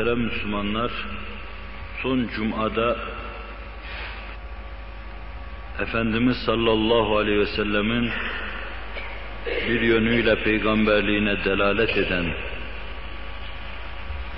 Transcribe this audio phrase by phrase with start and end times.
[0.00, 0.90] Muhterem Müslümanlar,
[2.02, 2.96] son cumada
[5.80, 8.10] Efendimiz sallallahu aleyhi ve sellemin
[9.46, 12.24] bir yönüyle peygamberliğine delalet eden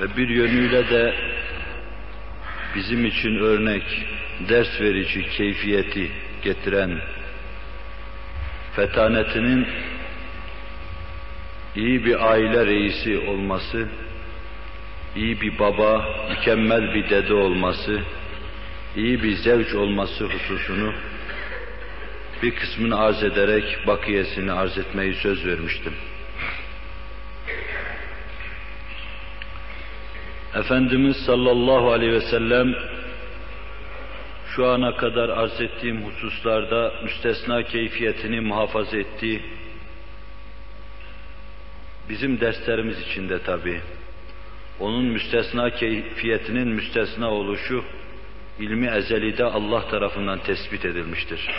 [0.00, 1.14] ve bir yönüyle de
[2.76, 4.06] bizim için örnek,
[4.48, 6.10] ders verici keyfiyeti
[6.44, 6.98] getiren
[8.76, 9.66] fetanetinin
[11.76, 13.88] iyi bir aile reisi olması,
[15.16, 18.00] iyi bir baba, mükemmel bir dede olması,
[18.96, 20.92] iyi bir zevç olması hususunu
[22.42, 25.92] bir kısmını arz ederek bakiyesini arz etmeyi söz vermiştim.
[30.54, 32.74] Efendimiz sallallahu aleyhi ve sellem
[34.56, 39.42] şu ana kadar arz ettiğim hususlarda müstesna keyfiyetini muhafaza etti.
[42.08, 43.80] Bizim derslerimiz içinde tabi.
[44.82, 47.84] Onun müstesna keyfiyetinin müstesna oluşu
[48.58, 51.50] ilmi ezelide Allah tarafından tespit edilmiştir.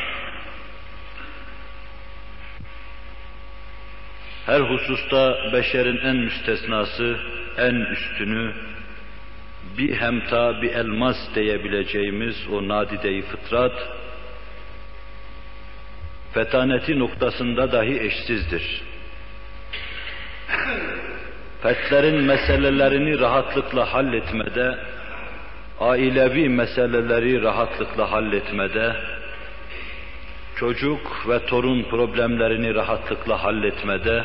[4.45, 7.17] Her hususta beşerin en müstesnası,
[7.57, 8.53] en üstünü,
[9.77, 13.89] bir hemta, bir elmas diyebileceğimiz o nadide-i fıtrat,
[16.33, 18.83] fetaneti noktasında dahi eşsizdir.
[21.63, 24.77] Fertlerin meselelerini rahatlıkla halletmede,
[25.79, 28.95] ailevi meseleleri rahatlıkla halletmede,
[30.55, 34.23] çocuk ve torun problemlerini rahatlıkla halletmede,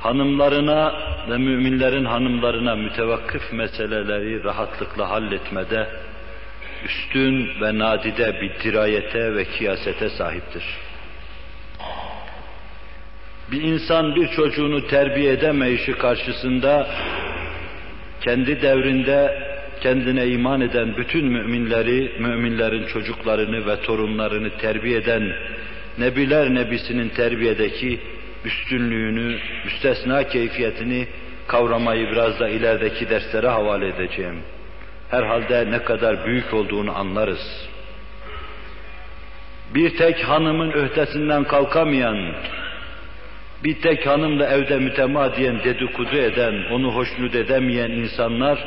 [0.00, 0.94] hanımlarına
[1.30, 5.88] ve müminlerin hanımlarına mütevakkıf meseleleri rahatlıkla halletmede,
[6.84, 10.64] üstün ve nadide bir dirayete ve kiyasete sahiptir.
[13.52, 16.86] Bir insan bir çocuğunu terbiye edemeyişi karşısında,
[18.20, 19.44] kendi devrinde
[19.80, 25.32] kendine iman eden bütün müminleri, müminlerin çocuklarını ve torunlarını terbiye eden
[25.98, 28.00] Nebiler Nebisi'nin terbiyedeki
[28.44, 31.06] üstünlüğünü, müstesna keyfiyetini
[31.46, 34.38] kavramayı biraz da ilerideki derslere havale edeceğim.
[35.10, 37.68] Herhalde ne kadar büyük olduğunu anlarız.
[39.74, 42.34] Bir tek hanımın öhdesinden kalkamayan,
[43.64, 48.58] bir tek hanımla evde mütemadiyen dedikodu eden, onu hoşnut edemeyen insanlar,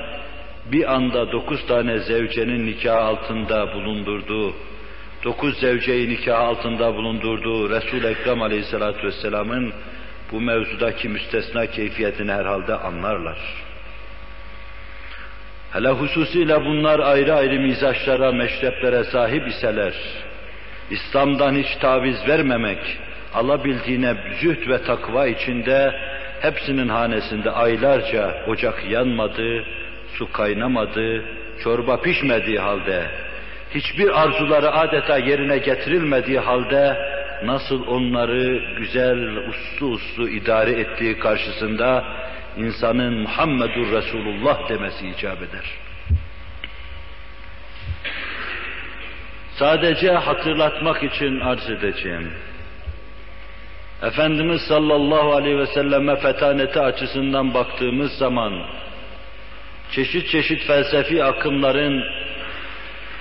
[0.72, 4.54] bir anda dokuz tane zevcenin nikah altında bulundurduğu,
[5.24, 9.74] dokuz zevceyi nikah altında bulundurduğu Resul-i Ekrem Aleyhisselatü Vesselam'ın
[10.32, 13.38] bu mevzudaki müstesna keyfiyetini herhalde anlarlar.
[15.74, 19.94] Hele hususiyle bunlar ayrı ayrı mizaçlara, meşreplere sahip iseler,
[20.92, 22.98] İslam'dan hiç taviz vermemek,
[23.38, 25.96] alabildiğine zühd ve takva içinde
[26.42, 29.66] hepsinin hanesinde aylarca ocak yanmadı,
[30.14, 31.24] su kaynamadı,
[31.64, 33.04] çorba pişmediği halde,
[33.76, 36.98] hiçbir arzuları adeta yerine getirilmediği halde
[37.44, 42.04] nasıl onları güzel uslu uslu idare ettiği karşısında
[42.58, 45.66] insanın Muhammedur Resulullah demesi icap eder.
[49.56, 52.32] Sadece hatırlatmak için arz edeceğim.
[54.04, 58.54] Efendimiz sallallahu aleyhi ve selleme fetaneti açısından baktığımız zaman
[59.92, 62.04] çeşit çeşit felsefi akımların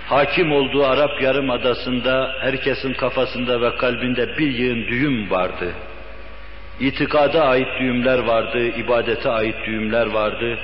[0.07, 5.73] hakim olduğu Arap Yarımadası'nda herkesin kafasında ve kalbinde bir yığın düğüm vardı.
[6.81, 10.59] İtikada ait düğümler vardı, ibadete ait düğümler vardı.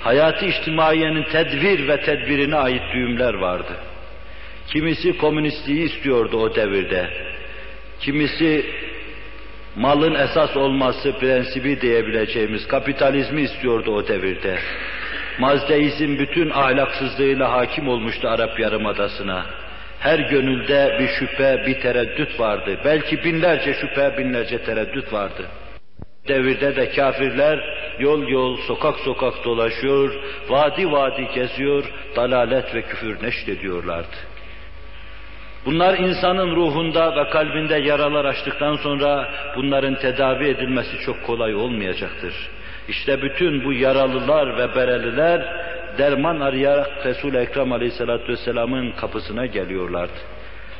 [0.00, 3.76] Hayatı içtimaiyenin tedbir ve tedbirine ait düğümler vardı.
[4.66, 7.08] Kimisi komünistliği istiyordu o devirde.
[8.00, 8.66] Kimisi
[9.78, 14.58] malın esas olması prensibi diyebileceğimiz kapitalizmi istiyordu o devirde.
[15.38, 19.46] Mazdeizm bütün ahlaksızlığıyla hakim olmuştu Arap Yarımadası'na.
[20.00, 22.78] Her gönülde bir şüphe, bir tereddüt vardı.
[22.84, 25.46] Belki binlerce şüphe, binlerce tereddüt vardı.
[26.28, 27.58] Devirde de kafirler
[27.98, 30.14] yol yol, sokak sokak dolaşıyor,
[30.48, 31.84] vadi vadi geziyor,
[32.16, 34.16] dalalet ve küfür neşrediyorlardı.
[35.66, 42.34] Bunlar insanın ruhunda ve kalbinde yaralar açtıktan sonra bunların tedavi edilmesi çok kolay olmayacaktır.
[42.88, 45.68] İşte bütün bu yaralılar ve bereliler
[45.98, 50.18] derman arayarak Resul-i Ekrem Aleyhisselatü Vesselam'ın kapısına geliyorlardı.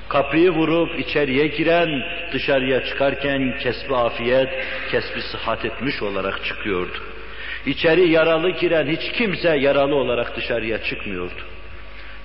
[0.09, 2.03] Kapıyı vurup içeriye giren
[2.33, 4.49] dışarıya çıkarken kesbi afiyet,
[4.91, 6.99] kesbi sıhhat etmiş olarak çıkıyordu.
[7.67, 11.43] İçeri yaralı giren hiç kimse yaralı olarak dışarıya çıkmıyordu.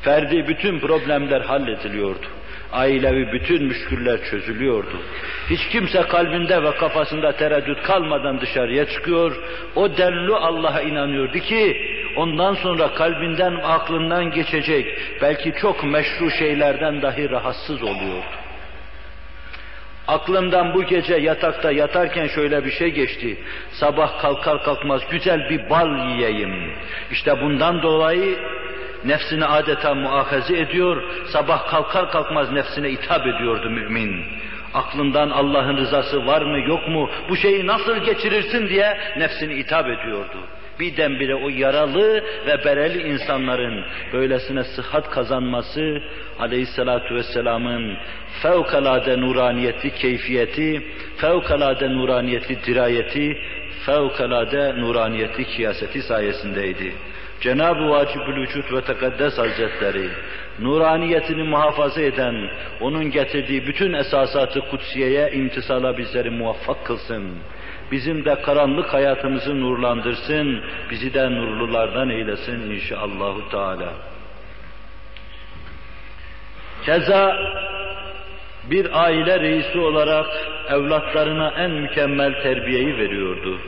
[0.02, 2.28] Ferdi bütün problemler hallediliyordu
[2.74, 5.02] ailevi bütün müşküller çözülüyordu.
[5.50, 9.36] Hiç kimse kalbinde ve kafasında tereddüt kalmadan dışarıya çıkıyor.
[9.76, 11.78] O dellu Allah'a inanıyordu ki
[12.16, 14.86] ondan sonra kalbinden aklından geçecek
[15.22, 18.44] belki çok meşru şeylerden dahi rahatsız oluyordu.
[20.08, 23.38] Aklımdan bu gece yatakta yatarken şöyle bir şey geçti.
[23.72, 26.74] Sabah kalkar kalkmaz güzel bir bal yiyeyim.
[27.12, 28.38] İşte bundan dolayı
[29.06, 34.26] nefsini adeta muahaze ediyor, sabah kalkar kalkmaz nefsine hitap ediyordu mümin.
[34.74, 40.38] Aklından Allah'ın rızası var mı yok mu, bu şeyi nasıl geçirirsin diye nefsini hitap ediyordu.
[40.80, 46.02] Birdenbire o yaralı ve bereli insanların böylesine sıhhat kazanması
[46.40, 47.98] aleyhissalatu vesselamın
[48.42, 50.82] fevkalade nuraniyeti keyfiyeti,
[51.18, 53.38] fevkalade nuraniyeti dirayeti,
[53.86, 56.94] fevkalade nuraniyeti kiyaseti sayesindeydi.
[57.42, 60.10] Cenab-ı Vacibül Vücut ve Tekaddes Hazretleri,
[60.60, 62.50] nuraniyetini muhafaza eden,
[62.82, 67.24] onun getirdiği bütün esasatı kutsiyeye imtisala bizleri muvaffak kılsın.
[67.92, 73.94] Bizim de karanlık hayatımızı nurlandırsın, bizi de nurlulardan eylesin inşallahü teala.
[76.86, 77.38] Keza
[78.64, 80.26] bir aile reisi olarak
[80.70, 83.60] evlatlarına en mükemmel terbiyeyi veriyordu.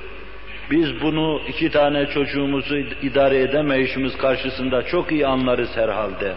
[0.72, 6.34] Biz bunu iki tane çocuğumuzu idare edemeyişimiz karşısında çok iyi anlarız herhalde.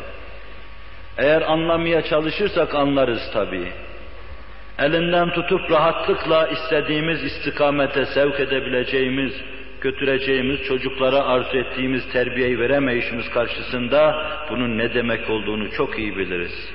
[1.19, 3.73] Eğer anlamaya çalışırsak anlarız tabi.
[4.79, 9.33] Elinden tutup rahatlıkla istediğimiz istikamete sevk edebileceğimiz,
[9.81, 16.71] götüreceğimiz, çocuklara arzu ettiğimiz terbiyeyi veremeyişimiz karşısında bunun ne demek olduğunu çok iyi biliriz.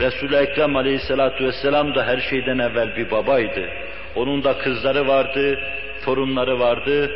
[0.00, 3.68] Resul-i Ekrem aleyhissalatu vesselam da her şeyden evvel bir babaydı.
[4.16, 5.58] Onun da kızları vardı,
[6.04, 7.10] torunları vardı.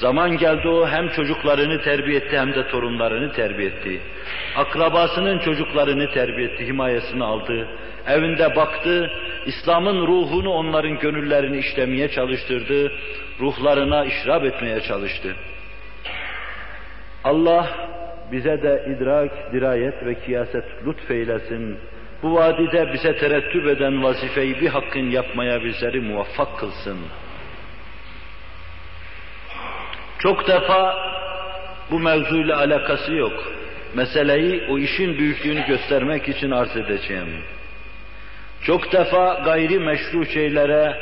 [0.00, 4.00] Zaman geldi o hem çocuklarını terbiye etti hem de torunlarını terbiye etti.
[4.56, 7.68] Akrabasının çocuklarını terbiye etti, himayesini aldı.
[8.06, 9.10] Evinde baktı,
[9.46, 12.92] İslam'ın ruhunu onların gönüllerini işlemeye çalıştırdı,
[13.40, 15.36] ruhlarına işrap etmeye çalıştı.
[17.24, 17.66] Allah
[18.32, 21.78] bize de idrak, dirayet ve kiyaset lütfeylesin.
[22.22, 26.98] Bu vadide bize terettüp eden vazifeyi bir hakkın yapmaya bizleri muvaffak kılsın.
[30.22, 30.96] Çok defa
[31.90, 33.52] bu mevzuyla alakası yok.
[33.94, 37.28] Meseleyi o işin büyüklüğünü göstermek için arz edeceğim.
[38.62, 40.96] Çok defa gayri meşru şeylere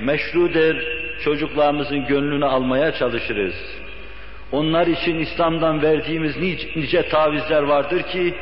[0.00, 0.74] meşrudur
[1.24, 3.54] çocuklarımızın gönlünü almaya çalışırız.
[4.52, 8.34] Onlar için İslam'dan verdiğimiz nice, nice tavizler vardır ki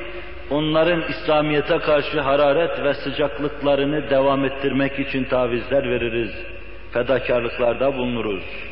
[0.50, 6.30] onların İslamiyet'e karşı hararet ve sıcaklıklarını devam ettirmek için tavizler veririz.
[6.92, 8.71] Fedakarlıklarda bulunuruz.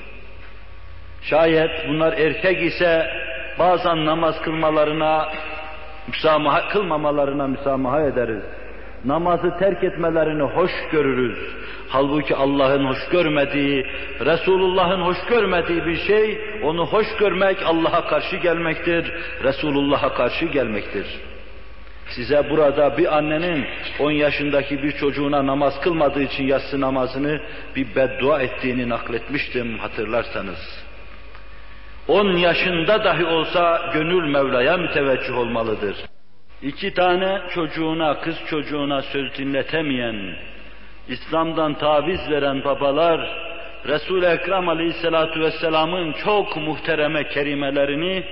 [1.22, 3.10] Şayet bunlar erkek ise
[3.58, 5.28] bazen namaz kılmalarına
[6.08, 8.42] müsamaha kılmamalarına müsamaha ederiz.
[9.04, 11.38] Namazı terk etmelerini hoş görürüz.
[11.88, 13.86] Halbuki Allah'ın hoş görmediği,
[14.20, 19.12] Resulullah'ın hoş görmediği bir şey, onu hoş görmek Allah'a karşı gelmektir,
[19.44, 21.06] Resulullah'a karşı gelmektir.
[22.08, 23.66] Size burada bir annenin
[24.00, 27.40] 10 yaşındaki bir çocuğuna namaz kılmadığı için yatsı namazını
[27.76, 30.79] bir beddua ettiğini nakletmiştim hatırlarsanız.
[32.10, 35.96] 10 yaşında dahi olsa gönül Mevla'ya müteveccih olmalıdır.
[36.62, 40.36] İki tane çocuğuna, kız çocuğuna söz dinletemeyen,
[41.08, 43.20] İslam'dan taviz veren babalar,
[43.86, 48.24] Resul-i Ekrem Aleyhisselatü Vesselam'ın çok muhtereme kerimelerini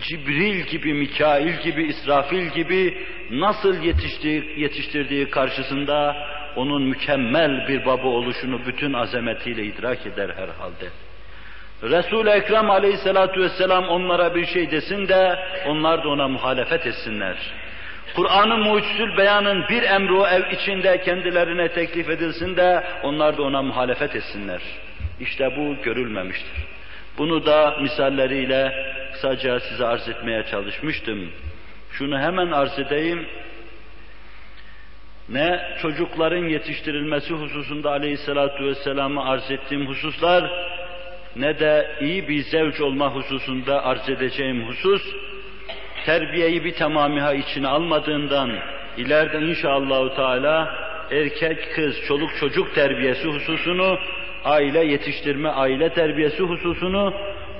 [0.00, 6.16] Cibril gibi, Mikail gibi, İsrafil gibi nasıl yetiştirdiği, yetiştirdiği karşısında
[6.56, 11.11] onun mükemmel bir baba oluşunu bütün azametiyle idrak eder herhalde.
[11.82, 17.36] Resul-i Ekrem aleyhissalatu vesselam onlara bir şey desin de onlar da ona muhalefet etsinler.
[18.16, 23.62] Kur'an-ı mucizül beyanın bir emri o ev içinde kendilerine teklif edilsin de onlar da ona
[23.62, 24.62] muhalefet etsinler.
[25.20, 26.66] İşte bu görülmemiştir.
[27.18, 28.72] Bunu da misalleriyle
[29.12, 31.30] kısaca size arz etmeye çalışmıştım.
[31.92, 33.26] Şunu hemen arz edeyim.
[35.28, 40.50] Ne çocukların yetiştirilmesi hususunda aleyhissalatu vesselam'ı arz ettiğim hususlar,
[41.36, 45.02] ne de iyi bir zevç olma hususunda arz edeceğim husus,
[46.06, 48.50] terbiyeyi bir tamamiha içine almadığından,
[48.96, 50.74] ileride inşallahü teala
[51.10, 53.98] erkek, kız, çoluk çocuk terbiyesi hususunu,
[54.44, 57.14] aile yetiştirme, aile terbiyesi hususunu,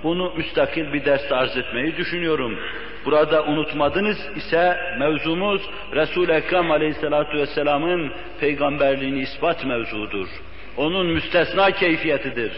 [0.04, 2.58] bunu müstakil bir ders arz etmeyi düşünüyorum.
[3.04, 5.62] Burada unutmadınız ise mevzumuz
[5.92, 10.28] Resul-i Ekrem Aleyhisselatü Vesselam'ın peygamberliğini ispat mevzudur.
[10.76, 12.52] Onun müstesna keyfiyetidir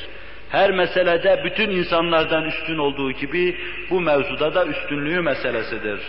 [0.54, 3.56] Her meselede bütün insanlardan üstün olduğu gibi
[3.90, 6.00] bu mevzuda da üstünlüğü meselesidir.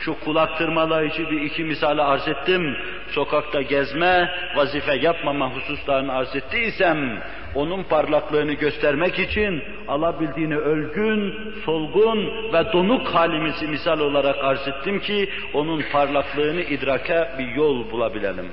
[0.00, 2.76] Şu kulak tırmalayıcı bir iki misali arz ettim.
[3.08, 7.22] Sokakta gezme, vazife yapmama hususlarını arz ettiysem,
[7.54, 15.30] onun parlaklığını göstermek için alabildiğini ölgün, solgun ve donuk halimizi misal olarak arz ettim ki,
[15.54, 18.48] onun parlaklığını idrake bir yol bulabilelim.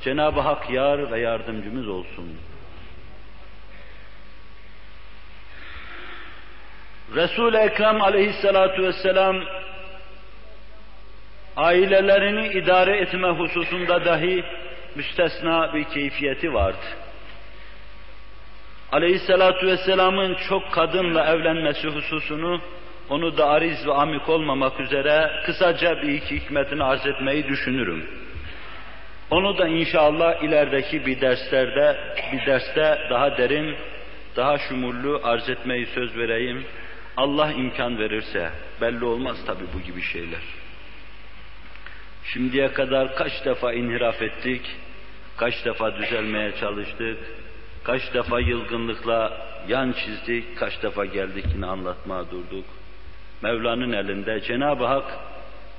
[0.00, 2.49] Cenab-ı Hak yar ve yardımcımız olsun.
[7.14, 9.36] Resul-i Ekrem aleyhissalatu vesselam
[11.56, 14.44] ailelerini idare etme hususunda dahi
[14.94, 16.86] müstesna bir keyfiyeti vardı.
[18.92, 22.60] Aleyhissalatu vesselamın çok kadınla evlenmesi hususunu
[23.10, 28.06] onu da ariz ve amik olmamak üzere kısaca bir iki hikmetini arz etmeyi düşünürüm.
[29.30, 31.96] Onu da inşallah ilerideki bir derslerde,
[32.32, 33.76] bir derste daha derin,
[34.36, 36.66] daha şumurlu arz etmeyi söz vereyim.
[37.20, 38.50] Allah imkan verirse,
[38.80, 40.40] belli olmaz tabi bu gibi şeyler.
[42.24, 44.62] Şimdiye kadar kaç defa inhiraf ettik,
[45.36, 47.18] kaç defa düzelmeye çalıştık,
[47.84, 52.64] kaç defa yılgınlıkla yan çizdik, kaç defa geldik yine anlatmaya durduk.
[53.42, 55.18] Mevla'nın elinde Cenab-ı Hak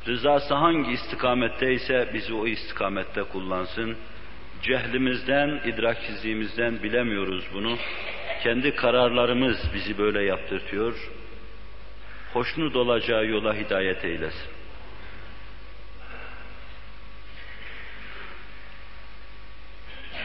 [0.07, 3.97] rızası hangi istikametteyse bizi o istikamette kullansın.
[4.61, 7.77] Cehlimizden, idraksizliğimizden bilemiyoruz bunu.
[8.43, 10.93] Kendi kararlarımız bizi böyle yaptırtıyor.
[12.33, 14.51] Hoşnut olacağı yola hidayet eylesin.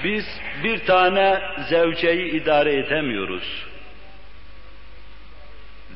[0.04, 0.24] Biz
[0.64, 3.66] bir tane zevceyi idare edemiyoruz.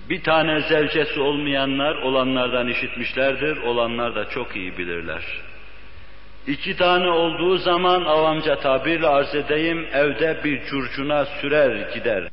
[0.08, 5.22] Bir tane zevcesi olmayanlar olanlardan işitmişlerdir, olanlar da çok iyi bilirler.
[6.46, 12.28] İki tane olduğu zaman avamca tabirle arz edeyim, evde bir curcuna sürer gider.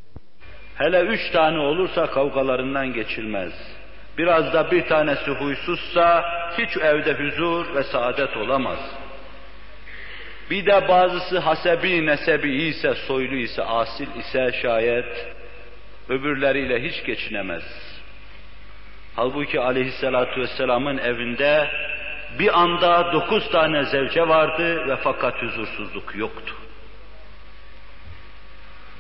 [0.78, 3.54] Hele üç tane olursa kavgalarından geçilmez.
[4.18, 6.26] Biraz da bir tanesi huysuzsa
[6.58, 8.80] hiç evde huzur ve saadet olamaz.
[10.50, 15.28] Bir de bazısı hasebi nesebi ise, soylu ise, asil ise şayet
[16.10, 17.64] öbürleriyle hiç geçinemez.
[19.16, 21.68] Halbuki aleyhissalatu vesselamın evinde
[22.40, 26.56] bir anda dokuz tane zevce vardı ve fakat huzursuzluk yoktu.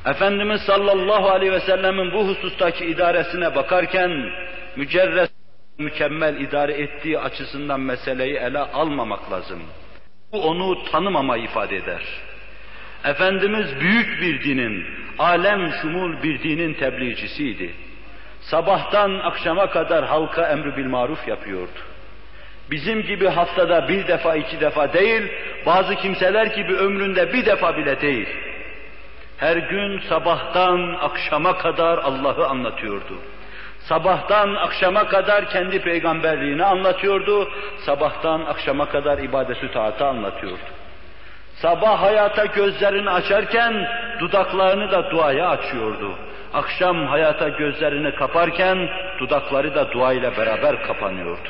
[0.07, 4.11] Efendimiz sallallahu aleyhi ve sellemin bu husustaki idaresine bakarken
[4.75, 5.29] mücerres
[5.77, 9.59] mükemmel idare ettiği açısından meseleyi ele almamak lazım.
[10.31, 12.01] Bu onu tanımama ifade eder.
[13.03, 14.85] Efendimiz büyük bir dinin,
[15.19, 17.73] alem şumul bir dinin tebliğcisiydi.
[18.41, 21.79] Sabahtan akşama kadar halka emri bil maruf yapıyordu.
[22.71, 25.21] Bizim gibi haftada bir defa iki defa değil,
[25.65, 28.27] bazı kimseler gibi ömründe bir defa bile değil.
[29.37, 33.13] Her gün sabahtan akşama kadar Allah'ı anlatıyordu.
[33.79, 37.49] Sabahtan akşama kadar kendi peygamberliğini anlatıyordu.
[37.85, 40.63] Sabahtan akşama kadar ibadeti taatı anlatıyordu.
[41.55, 43.87] Sabah hayata gözlerini açarken
[44.19, 46.11] dudaklarını da duaya açıyordu.
[46.53, 48.89] Akşam hayata gözlerini kaparken
[49.19, 51.49] dudakları da dua ile beraber kapanıyordu.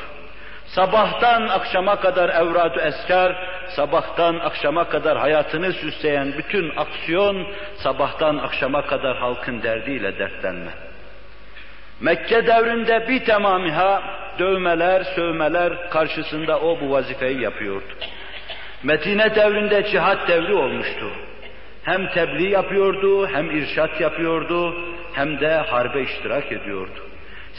[0.74, 3.36] Sabahtan akşama kadar evrad eskar,
[3.76, 7.46] sabahtan akşama kadar hayatını süsleyen bütün aksiyon,
[7.76, 10.70] sabahtan akşama kadar halkın derdiyle dertlenme.
[12.00, 14.02] Mekke devrinde bir tamamiha
[14.38, 17.94] dövmeler, sövmeler karşısında o bu vazifeyi yapıyordu.
[18.82, 21.10] Medine devrinde cihat devri olmuştu.
[21.82, 24.74] Hem tebliğ yapıyordu, hem irşat yapıyordu,
[25.12, 27.07] hem de harbe iştirak ediyordu.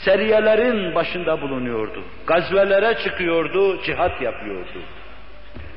[0.06, 2.03] Seriyelerin başında bulunuyordu.
[2.27, 4.79] Gazvelere çıkıyordu, cihat yapıyordu.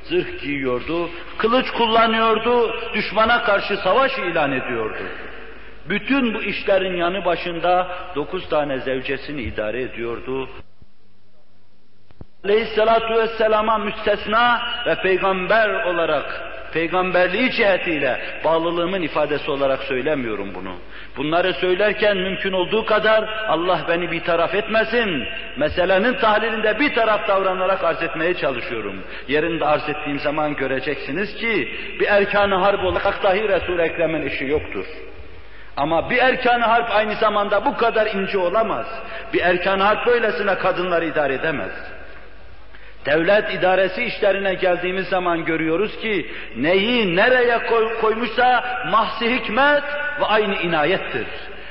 [0.02, 5.02] Zırh giyiyordu, kılıç kullanıyordu, düşmana karşı savaş ilan ediyordu.
[5.88, 10.48] Bütün bu işlerin yanı başında dokuz tane zevcesini idare ediyordu.
[12.44, 20.74] Aleyhissalatu vesselama müstesna ve peygamber olarak, peygamberliği cihetiyle bağlılığımın ifadesi olarak söylemiyorum bunu.
[21.16, 25.24] Bunları söylerken mümkün olduğu kadar Allah beni bir taraf etmesin,
[25.56, 29.04] meselenin tahlilinde bir taraf davranarak arz etmeye çalışıyorum.
[29.28, 31.68] Yerinde arz ettiğim zaman göreceksiniz ki
[32.00, 34.86] bir erkan-ı harp olarak dahi Resul-i Ekrem'in işi yoktur.
[35.76, 38.86] Ama bir erkan-ı harp aynı zamanda bu kadar ince olamaz.
[39.32, 41.91] Bir erkan-ı harp böylesine kadınları idare edemez.
[43.06, 49.82] Devlet idaresi işlerine geldiğimiz zaman görüyoruz ki neyi nereye koy, koymuşsa mahsi hikmet
[50.20, 51.26] ve aynı inayettir.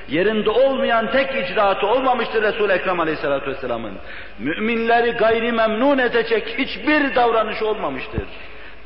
[0.10, 3.94] Yerinde olmayan tek icraatı olmamıştır Resul-i Ekrem Aleyhisselatü Vesselam'ın.
[4.40, 8.24] Müminleri gayri memnun edecek hiçbir davranış olmamıştır.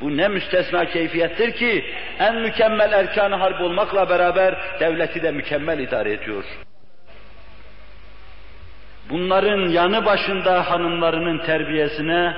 [0.00, 1.84] Bu ne müstesna keyfiyettir ki
[2.18, 6.44] en mükemmel erkan-ı harp olmakla beraber devleti de mükemmel idare ediyor.
[9.10, 12.34] Bunların yanı başında hanımlarının terbiyesine,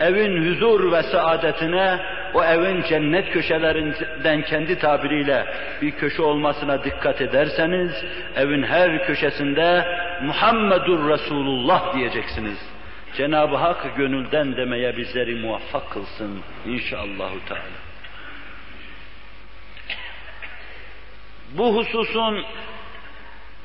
[0.00, 1.98] evin huzur ve saadetine,
[2.34, 5.46] o evin cennet köşelerinden kendi tabiriyle
[5.82, 8.04] bir köşe olmasına dikkat ederseniz,
[8.36, 9.84] evin her köşesinde
[10.22, 12.58] Muhammedur Resulullah diyeceksiniz.
[13.16, 17.80] Cenab-ı Hak gönülden demeye bizleri muvaffak kılsın inşallahü teala.
[21.58, 22.44] Bu hususun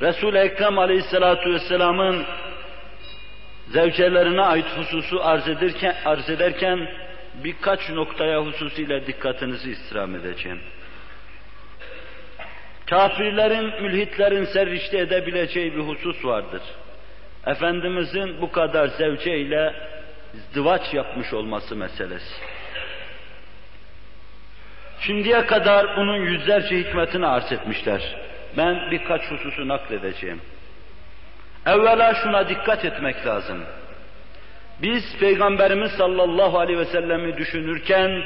[0.01, 2.25] Resul-i Ekrem Aleyhisselatü Vesselam'ın
[3.67, 6.89] zevcelerine ait hususu arz ederken, arz ederken
[7.43, 10.59] birkaç noktaya hususiyle dikkatinizi istirham edeceğim.
[12.85, 16.61] Kafirlerin, mülhitlerin serrişte edebileceği bir husus vardır.
[17.47, 19.73] Efendimizin bu kadar zevce ile
[20.33, 22.35] izdivaç yapmış olması meselesi.
[24.99, 28.15] Şimdiye kadar bunun yüzlerce hikmetini arz etmişler.
[28.57, 30.41] Ben birkaç hususu nakledeceğim.
[31.65, 33.57] Evvela şuna dikkat etmek lazım.
[34.81, 38.21] Biz Peygamberimiz sallallahu aleyhi ve sellemi düşünürken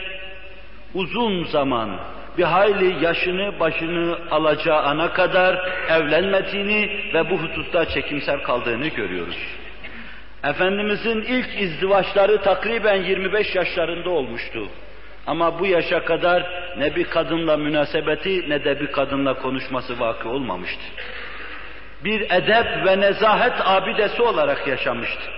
[0.93, 1.99] uzun zaman
[2.37, 9.37] bir hayli yaşını başını alacağı ana kadar evlenmediğini ve bu hususta çekimser kaldığını görüyoruz.
[10.43, 14.67] Efendimizin ilk izdivaçları takriben 25 yaşlarında olmuştu.
[15.29, 16.43] Ama bu yaşa kadar
[16.77, 20.83] ne bir kadınla münasebeti ne de bir kadınla konuşması vakı olmamıştı.
[22.03, 25.31] Bir edep ve nezahet abidesi olarak yaşamıştı.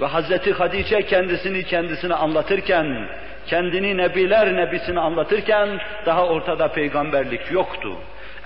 [0.00, 3.08] Ve Hazreti Hadice kendisini kendisine anlatırken,
[3.46, 7.96] kendini nebiler nebisini anlatırken daha ortada peygamberlik yoktu.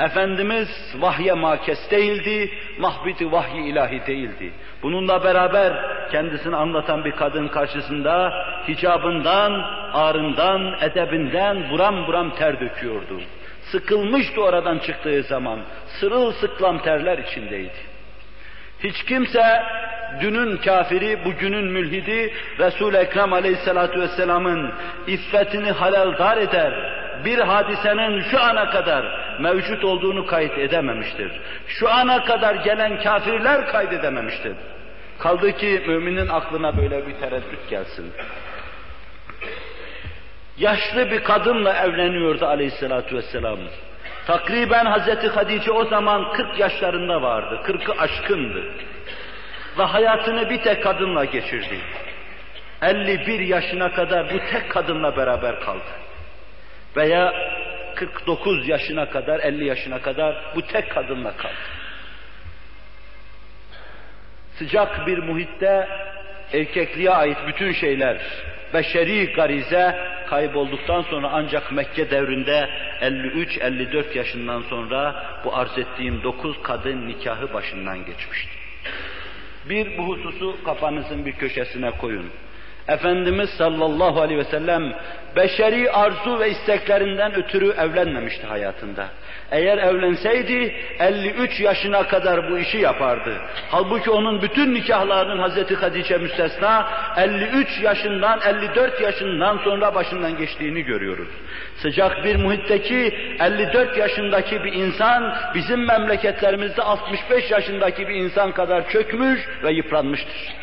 [0.01, 0.69] Efendimiz
[0.99, 4.53] vahye makes değildi, mahbiti vahyi ilahi değildi.
[4.83, 8.33] Bununla beraber kendisini anlatan bir kadın karşısında
[8.69, 9.53] hicabından,
[9.93, 13.21] ağrından, edebinden buram buram ter döküyordu.
[13.63, 15.61] Sıkılmıştı oradan çıktığı zaman,
[16.01, 17.79] sırılsıklam terler içindeydi.
[18.81, 19.63] Hiç kimse
[20.21, 24.73] dünün kafiri, bugünün mülhidi, Resul-i Ekrem aleyhissalatu vesselamın
[25.07, 26.73] iffetini haleldar eder,
[27.25, 29.05] bir hadisenin şu ana kadar
[29.41, 31.33] mevcut olduğunu kayıt edememiştir.
[31.67, 34.53] Şu ana kadar gelen kafirler kaydedememiştir.
[35.19, 38.13] Kaldı ki müminin aklına böyle bir tereddüt gelsin.
[40.59, 43.59] Yaşlı bir kadınla evleniyordu aleyhissalatu vesselam.
[44.27, 48.65] Takriben Hazreti Hadice o zaman 40 yaşlarında vardı, 40'ı aşkındı.
[49.79, 51.81] Ve hayatını bir tek kadınla geçirdi.
[52.83, 55.85] 51 yaşına kadar bu tek kadınla beraber kaldı.
[56.97, 57.35] Veya
[57.95, 61.55] 49 yaşına kadar, 50 yaşına kadar bu tek kadınla kaldı.
[64.59, 65.89] Sıcak bir muhitte
[66.53, 68.21] erkekliğe ait bütün şeyler,
[68.75, 72.69] beşeri garize kaybolduktan sonra ancak Mekke devrinde
[73.01, 78.53] 53-54 yaşından sonra bu arz ettiğim dokuz kadın nikahı başından geçmişti.
[79.69, 82.31] Bir bu hususu kafanızın bir köşesine koyun.
[82.89, 84.93] Efendimiz sallallahu aleyhi ve sellem
[85.37, 89.09] beşeri arzu ve isteklerinden ötürü evlenmemişti hayatında.
[89.51, 93.41] Eğer evlenseydi 53 yaşına kadar bu işi yapardı.
[93.71, 101.29] Halbuki onun bütün nikahlarının Hazreti Hadice müstesna 53 yaşından 54 yaşından sonra başından geçtiğini görüyoruz.
[101.77, 109.41] Sıcak bir muhitteki 54 yaşındaki bir insan bizim memleketlerimizde 65 yaşındaki bir insan kadar çökmüş
[109.63, 110.55] ve yıpranmıştır.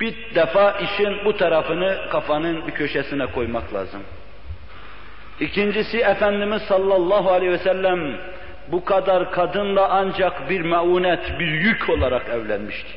[0.00, 4.02] Bir defa işin bu tarafını kafanın bir köşesine koymak lazım.
[5.40, 8.16] İkincisi Efendimiz sallallahu aleyhi ve sellem
[8.68, 12.90] bu kadar kadınla ancak bir meunet, bir yük olarak evlenmişti.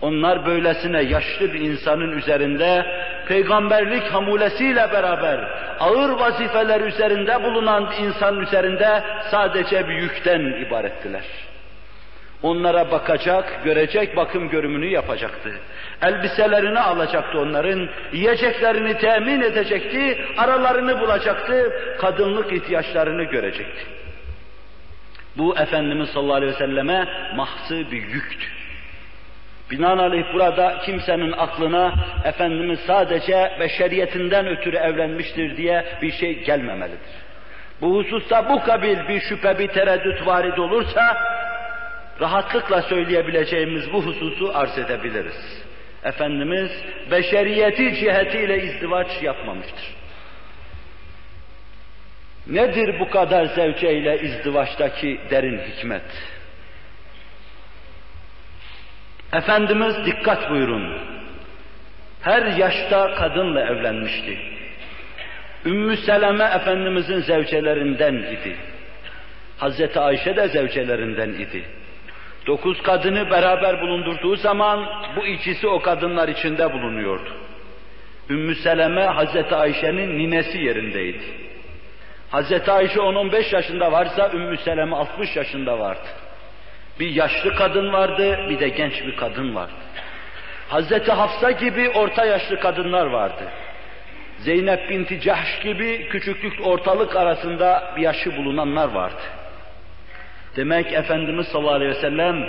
[0.00, 2.86] Onlar böylesine yaşlı bir insanın üzerinde
[3.28, 5.40] peygamberlik hamulesiyle beraber
[5.80, 11.24] ağır vazifeler üzerinde bulunan bir insanın üzerinde sadece bir yükten ibarettiler.
[12.42, 15.52] Onlara bakacak, görecek, bakım görümünü yapacaktı.
[16.02, 23.86] Elbiselerini alacaktı onların, yiyeceklerini temin edecekti, aralarını bulacaktı, kadınlık ihtiyaçlarını görecekti.
[25.36, 28.46] Bu Efendimiz sallallahu aleyhi ve selleme mahsı bir yüktü.
[29.70, 37.22] Binaenaleyh burada kimsenin aklına Efendimiz sadece beşeriyetinden ötürü evlenmiştir diye bir şey gelmemelidir.
[37.80, 41.16] Bu hususta bu kabil bir şüphe, bir tereddüt varid olursa
[42.20, 45.62] rahatlıkla söyleyebileceğimiz bu hususu arz edebiliriz.
[46.04, 46.70] Efendimiz
[47.10, 49.94] beşeriyeti cihetiyle izdivaç yapmamıştır.
[52.46, 56.02] Nedir bu kadar zevceyle izdivaçtaki derin hikmet?
[59.32, 61.12] Efendimiz dikkat buyurun.
[62.22, 64.38] her yaşta kadınla evlenmişti.
[65.66, 68.56] Ümmü Seleme Efendimizin zevcelerinden idi.
[69.58, 71.64] Hazreti Ayşe de zevcelerinden idi.
[72.46, 77.30] Dokuz kadını beraber bulundurduğu zaman bu ikisi o kadınlar içinde bulunuyordu.
[78.30, 81.22] Ümmü Seleme Hazreti Ayşe'nin ninesi yerindeydi.
[82.30, 86.08] Hazreti Ayşe 10-15 yaşında varsa Ümmü Seleme 60 yaşında vardı.
[87.00, 89.72] Bir yaşlı kadın vardı, bir de genç bir kadın vardı.
[90.68, 93.44] Hazreti Hafsa gibi orta yaşlı kadınlar vardı.
[94.38, 99.22] Zeynep binti Cahş gibi küçüklük ortalık arasında bir yaşı bulunanlar vardı.
[100.56, 102.46] Demek Efendimiz sallallahu aleyhi ve sellem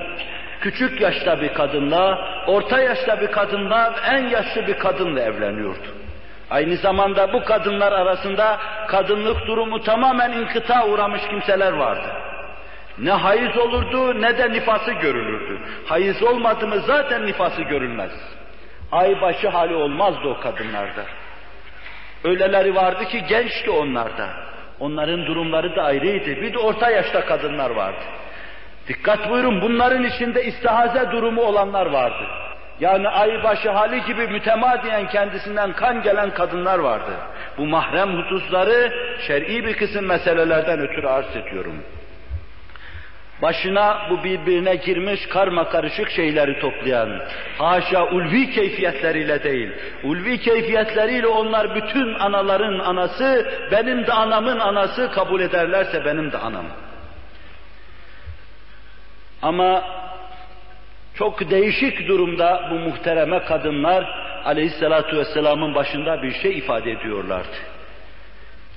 [0.62, 5.88] küçük yaşta bir kadınla, orta yaşta bir kadınla, en yaşlı bir kadınla evleniyordu.
[6.50, 12.08] Aynı zamanda bu kadınlar arasında kadınlık durumu tamamen inkıta uğramış kimseler vardı.
[12.98, 15.60] Ne hayız olurdu ne de nifası görülürdü.
[15.86, 18.12] Hayız olmadı mı zaten nifası görülmez.
[18.92, 21.04] Aybaşı hali olmazdı o kadınlarda.
[22.24, 24.30] Öyleleri vardı ki gençti onlarda.
[24.79, 26.41] Onların durumları da ayrıydı.
[26.41, 28.01] Bir de orta yaşta kadınlar vardı.
[28.88, 32.23] Dikkat buyurun bunların içinde istihaze durumu olanlar vardı.
[32.79, 37.12] Yani aybaşı hali gibi mütemadiyen kendisinden kan gelen kadınlar vardı.
[37.57, 38.93] Bu mahrem hususları
[39.27, 41.83] şer'i bir kısım meselelerden ötürü arz ediyorum.
[43.43, 47.21] Başına bu birbirine girmiş karma karışık şeyleri toplayan,
[47.58, 49.71] haşa ulvi keyfiyetleriyle değil,
[50.03, 56.65] ulvi keyfiyetleriyle onlar bütün anaların anası, benim de anamın anası kabul ederlerse benim de anam.
[59.41, 59.84] Ama
[61.15, 64.03] çok değişik durumda bu muhtereme kadınlar
[64.45, 67.58] aleyhissalatu vesselamın başında bir şey ifade ediyorlardı.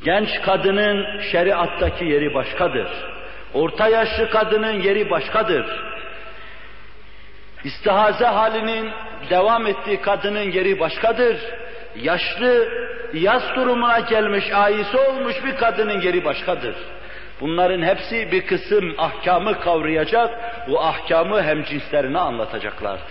[0.05, 3.16] Genç kadının şeriattaki yeri başkadır.
[3.57, 5.67] Orta yaşlı kadının yeri başkadır.
[7.65, 8.91] İstihaze halinin
[9.31, 11.37] devam ettiği kadının yeri başkadır.
[11.97, 12.69] Yaşlı,
[13.15, 16.77] yaz durumuna gelmiş, ayisi olmuş bir kadının yeri başkadır.
[17.41, 20.31] Bunların hepsi bir kısım ahkamı kavrayacak,
[20.69, 23.03] bu ahkamı hem cinslerine anlatacaklardı.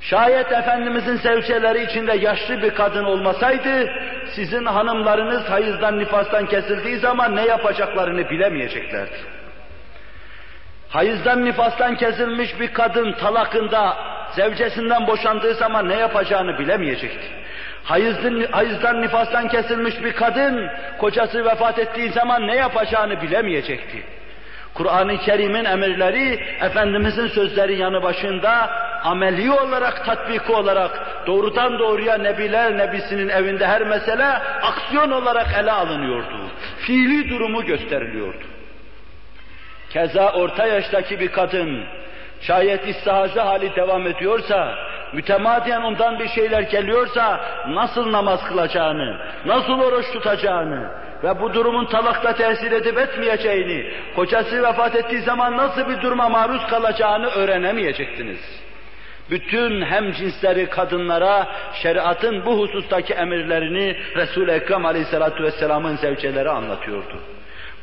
[0.00, 3.90] Şayet Efendimizin sevçeleri içinde yaşlı bir kadın olmasaydı,
[4.34, 9.16] sizin hanımlarınız hayızdan nifastan kesildiği zaman ne yapacaklarını bilemeyeceklerdi.
[10.88, 13.96] Hayızdan nifastan kesilmiş bir kadın talakında
[14.36, 17.26] zevcesinden boşandığı zaman ne yapacağını bilemeyecekti.
[17.84, 24.02] Hayızdan, hayızdan nifastan kesilmiş bir kadın kocası vefat ettiği zaman ne yapacağını bilemeyecekti.
[24.74, 28.70] Kur'an-ı Kerim'in emirleri, Efendimizin sözleri yanı başında
[29.04, 34.26] ameli olarak, tatbiki olarak doğrudan doğruya Nebiler Nebisi'nin evinde her mesele
[34.62, 36.50] aksiyon olarak ele alınıyordu.
[36.78, 38.44] Fiili durumu gösteriliyordu.
[39.90, 41.84] Keza orta yaştaki bir kadın,
[42.40, 44.74] şayet istihaze hali devam ediyorsa,
[45.12, 50.90] mütemadiyen ondan bir şeyler geliyorsa, nasıl namaz kılacağını, nasıl oruç tutacağını
[51.24, 56.66] ve bu durumun talakta tesir edip etmeyeceğini, kocası vefat ettiği zaman nasıl bir duruma maruz
[56.66, 58.60] kalacağını öğrenemeyecektiniz.
[59.30, 61.46] Bütün hem cinsleri kadınlara
[61.82, 67.20] şeriatın bu husustaki emirlerini Resul-i Ekrem Aleyhisselatü Vesselam'ın zevceleri anlatıyordu.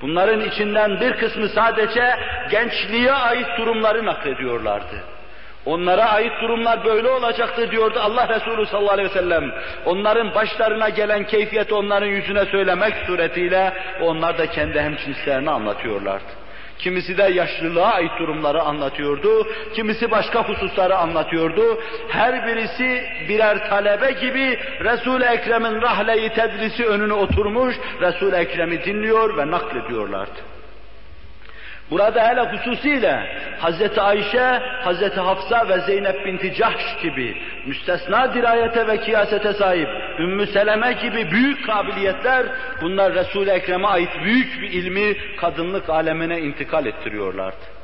[0.02, 2.16] Bunların içinden bir kısmı sadece
[2.52, 5.04] gençliğe ait durumları naklediyorlardı.
[5.66, 9.52] Onlara ait durumlar böyle olacaktır diyordu Allah Resulü sallallahu aleyhi ve sellem.
[9.86, 16.47] Onların başlarına gelen keyfiyeti onların yüzüne söylemek suretiyle onlar da kendi hemcinslerini anlatıyorlardı.
[16.80, 21.80] Kimisi de yaşlılığa ait durumları anlatıyordu, kimisi başka hususları anlatıyordu.
[22.10, 29.52] Her birisi birer talebe gibi Resul-i Ekrem'in rahle-i tedrisi önüne oturmuş, Resul-i Ekrem'i dinliyor ve
[29.52, 30.57] naklediyorlardı.
[31.92, 38.98] Burada hele hususiyle Hazreti Ayşe, Hazreti Hafsa ve Zeynep binti Cahş gibi müstesna dirayete ve
[38.98, 42.46] kıyasete sahip Ümmü Seleme gibi büyük kabiliyetler
[42.82, 47.77] bunlar Resul-i Ekrem'e ait büyük bir ilmi kadınlık alemine intikal ettiriyorlardı.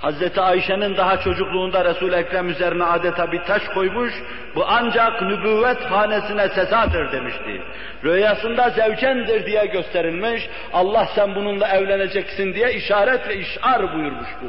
[0.00, 4.14] Hazreti Ayşe'nin daha çocukluğunda Resul-i Ekrem üzerine adeta bir taş koymuş,
[4.54, 7.62] bu ancak nübüvvet hanesine sezadır demişti.
[8.04, 14.46] Rüyasında zevcendir diye gösterilmiş, Allah sen bununla evleneceksin diye işaret ve işar buyurmuştu.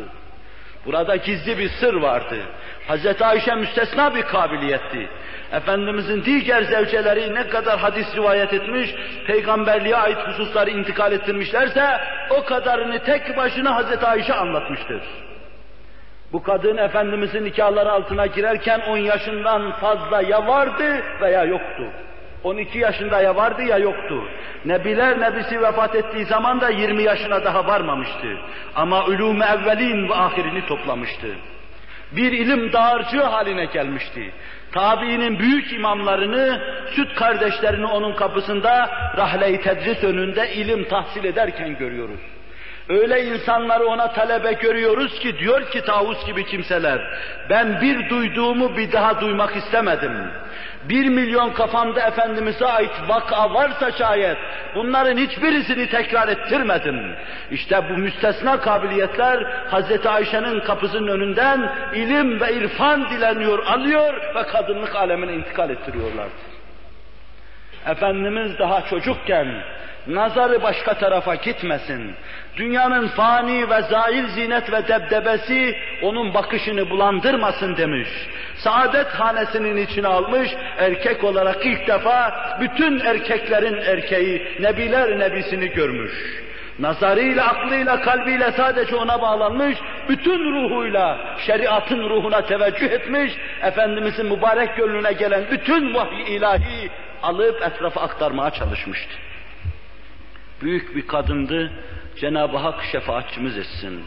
[0.86, 2.36] Burada gizli bir sır vardı.
[2.88, 5.10] Hazreti Ayşe müstesna bir kabiliyetti.
[5.52, 8.96] Efendimizin diğer zevceleri ne kadar hadis rivayet etmiş,
[9.28, 15.02] peygamberliğe ait hususları intikal ettirmişlerse o kadarını tek başına Hazreti Ayşe anlatmıştır.
[16.34, 21.84] Bu kadın Efendimizin nikahları altına girerken 10 yaşından fazla ya vardı veya yoktu.
[22.44, 24.24] 12 yaşında ya vardı ya yoktu.
[24.66, 28.38] Nebiler nebisi vefat ettiği zaman da 20 yaşına daha varmamıştı.
[28.76, 31.28] Ama ulûm-i evvelin ve ahirini toplamıştı.
[32.12, 34.32] Bir ilim dağarcığı haline gelmişti.
[34.72, 36.62] Tabiinin büyük imamlarını,
[36.96, 42.20] süt kardeşlerini onun kapısında rahle-i tedris önünde ilim tahsil ederken görüyoruz.
[42.92, 47.02] Öyle insanları ona talebe görüyoruz ki diyor ki tavus gibi kimseler,
[47.50, 50.12] ben bir duyduğumu bir daha duymak istemedim.
[50.90, 54.38] Bir milyon kafamda Efendimiz'e ait vaka varsa şayet
[54.76, 57.16] bunların hiçbirisini tekrar ettirmedim.
[57.52, 64.96] İşte bu müstesna kabiliyetler Hazreti Ayşe'nin kapısının önünden ilim ve irfan dileniyor, alıyor ve kadınlık
[64.96, 66.51] alemine intikal ettiriyorlardı.
[67.86, 69.48] Efendimiz daha çocukken
[70.08, 72.16] nazarı başka tarafa gitmesin.
[72.58, 78.10] Dünyanın fani ve zail zinet ve debdebesi onun bakışını bulandırmasın demiş.
[78.56, 86.12] Saadet hanesinin içine almış, erkek olarak ilk defa bütün erkeklerin erkeği, nebiler nebisini görmüş.
[86.80, 89.78] Nazarıyla, aklıyla, kalbiyle sadece ona bağlanmış,
[90.10, 96.90] bütün ruhuyla şeriatın ruhuna teveccüh etmiş, Efendimizin mübarek gönlüne gelen bütün vahiy ilahi
[97.24, 99.16] alıp etrafa aktarmaya çalışmıştı.
[100.62, 101.72] Büyük bir kadındı,
[102.16, 104.04] Cenab-ı Hak şefaatçimiz etsin.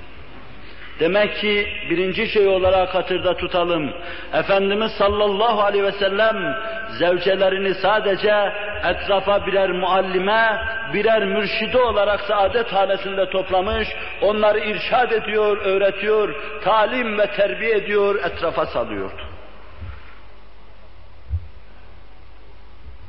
[1.00, 3.90] Demek ki birinci şey olarak hatırda tutalım.
[4.32, 6.56] Efendimiz sallallahu aleyhi ve sellem
[6.98, 8.52] zevcelerini sadece
[8.84, 10.58] etrafa birer muallime,
[10.92, 13.88] birer mürşide olarak saadet hanesinde toplamış,
[14.20, 19.23] onları irşad ediyor, öğretiyor, talim ve terbiye ediyor, etrafa salıyordu.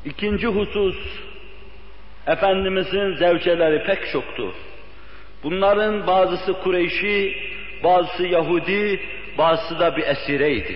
[0.05, 0.95] İkinci husus,
[2.27, 4.53] Efendimizin zevceleri pek çoktu.
[5.43, 7.37] Bunların bazısı Kureyşi,
[7.83, 8.99] bazısı Yahudi,
[9.37, 10.75] bazısı da bir esireydi.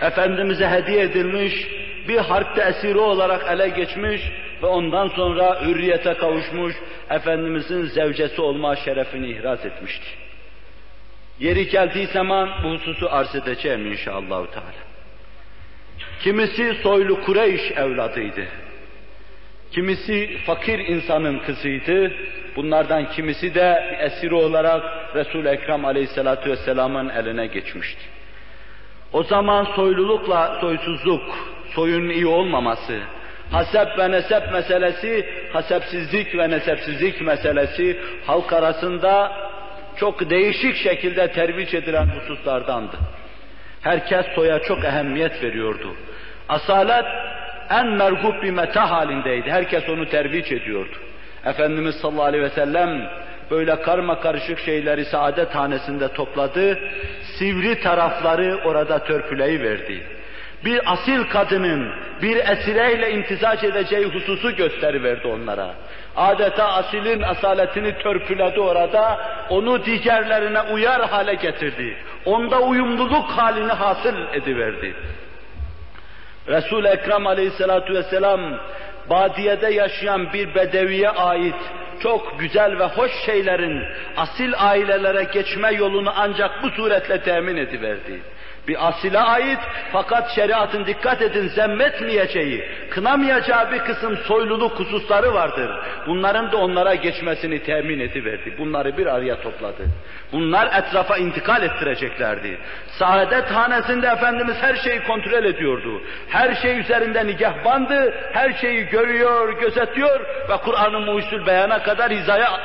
[0.00, 1.68] Efendimiz'e hediye edilmiş,
[2.08, 4.22] bir harpte esiri olarak ele geçmiş
[4.62, 6.74] ve ondan sonra hürriyete kavuşmuş,
[7.10, 10.06] Efendimiz'in zevcesi olma şerefini ihraz etmişti.
[11.40, 14.46] Yeri geldiği zaman bu hususu arz edeceğim inşallah.
[14.46, 14.85] Teala.
[16.20, 18.44] Kimisi soylu Kureyş evladıydı.
[19.72, 22.12] Kimisi fakir insanın kızıydı.
[22.56, 24.82] Bunlardan kimisi de esiri olarak
[25.14, 28.00] Resul-i Ekrem Aleyhisselatü Vesselam'ın eline geçmişti.
[29.12, 31.22] O zaman soylulukla soysuzluk,
[31.74, 33.00] soyun iyi olmaması,
[33.50, 39.32] hasep ve nesep meselesi, hasepsizlik ve nesepsizlik meselesi halk arasında
[39.96, 42.96] çok değişik şekilde terviç edilen hususlardandı.
[43.82, 45.96] Herkes soya çok ehemmiyet veriyordu.
[46.48, 47.06] Asalet
[47.70, 49.50] en mergub bir meta halindeydi.
[49.50, 50.96] Herkes onu terviç ediyordu.
[51.44, 53.10] Efendimiz sallallahu aleyhi ve sellem
[53.50, 56.78] böyle karma karışık şeyleri saadet hanesinde topladı,
[57.38, 60.02] sivri tarafları orada törpüleyi verdi.
[60.64, 65.74] Bir asil kadının bir esireyle imtizac edeceği hususu gösteriverdi onlara.
[66.16, 71.96] Adeta asilin asaletini törpüledi orada, onu diğerlerine uyar hale getirdi.
[72.24, 74.94] Onda uyumluluk halini hasıl ediverdi.
[76.48, 78.40] Resul-i Ekrem aleyhissalatu vesselam
[79.10, 81.54] badiyede yaşayan bir bedeviye ait
[82.02, 83.82] çok güzel ve hoş şeylerin
[84.16, 88.20] asil ailelere geçme yolunu ancak bu suretle temin ediverdi
[88.68, 89.58] bir asile ait
[89.92, 95.70] fakat şeriatın dikkat edin zemmetmeyeceği, kınamayacağı bir kısım soyluluk hususları vardır.
[96.06, 98.54] Bunların da onlara geçmesini temin ediverdi.
[98.58, 99.82] Bunları bir araya topladı.
[100.32, 102.58] Bunlar etrafa intikal ettireceklerdi.
[102.98, 106.02] Saadet hanesinde Efendimiz her şeyi kontrol ediyordu.
[106.28, 112.60] Her şey üzerinde nigahbandı, her şeyi görüyor, gözetiyor ve Kur'an-ı Muhyüsül Beyan'a kadar hizaya,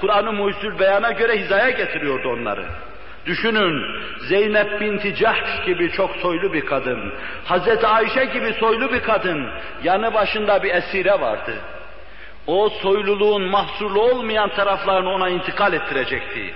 [0.00, 2.64] Kur'an-ı Muhyüsül Beyan'a göre hizaya getiriyordu onları.
[3.26, 3.84] Düşünün,
[4.28, 7.12] Zeynep binti Cahş gibi çok soylu bir kadın,
[7.44, 9.46] Hazreti Ayşe gibi soylu bir kadın,
[9.84, 11.54] yanı başında bir esire vardı.
[12.46, 16.54] O soyluluğun mahsurlu olmayan taraflarını ona intikal ettirecekti.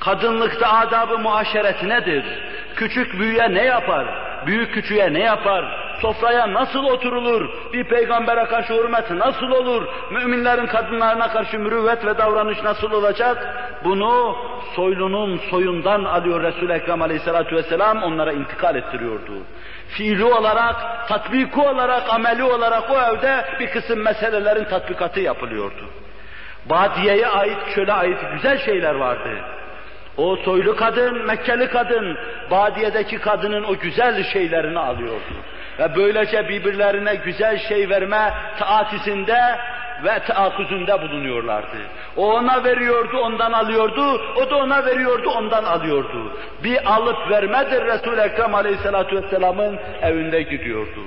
[0.00, 2.24] Kadınlıkta adabı muaşeret nedir?
[2.76, 4.06] Küçük büyüye ne yapar?
[4.46, 5.64] Büyük küçüğe ne yapar?
[6.02, 7.48] Sofraya nasıl oturulur?
[7.72, 9.88] Bir peygambere karşı hürmet nasıl olur?
[10.10, 13.68] Müminlerin kadınlarına karşı mürüvvet ve davranış nasıl olacak?
[13.84, 14.36] Bunu
[14.76, 19.32] soylunun soyundan alıyor Resul-i Ekrem aleyhissalatu vesselam onlara intikal ettiriyordu.
[19.88, 25.84] Fiili olarak, tatbiki olarak, ameli olarak o evde bir kısım meselelerin tatbikatı yapılıyordu.
[26.64, 29.30] Badiyeye ait, çöle ait güzel şeyler vardı.
[30.16, 32.18] O soylu kadın, Mekkeli kadın,
[32.50, 35.34] badiyedeki kadının o güzel şeylerini alıyordu.
[35.78, 39.58] Ve böylece birbirlerine güzel şey verme taatisinde
[40.04, 41.76] ve teaküzünde bulunuyorlardı.
[42.16, 46.36] O ona veriyordu, ondan alıyordu, o da ona veriyordu, ondan alıyordu.
[46.64, 51.00] Bir alıp vermedir Resul-i Ekrem Aleyhisselatü Vesselam'ın evinde gidiyordu.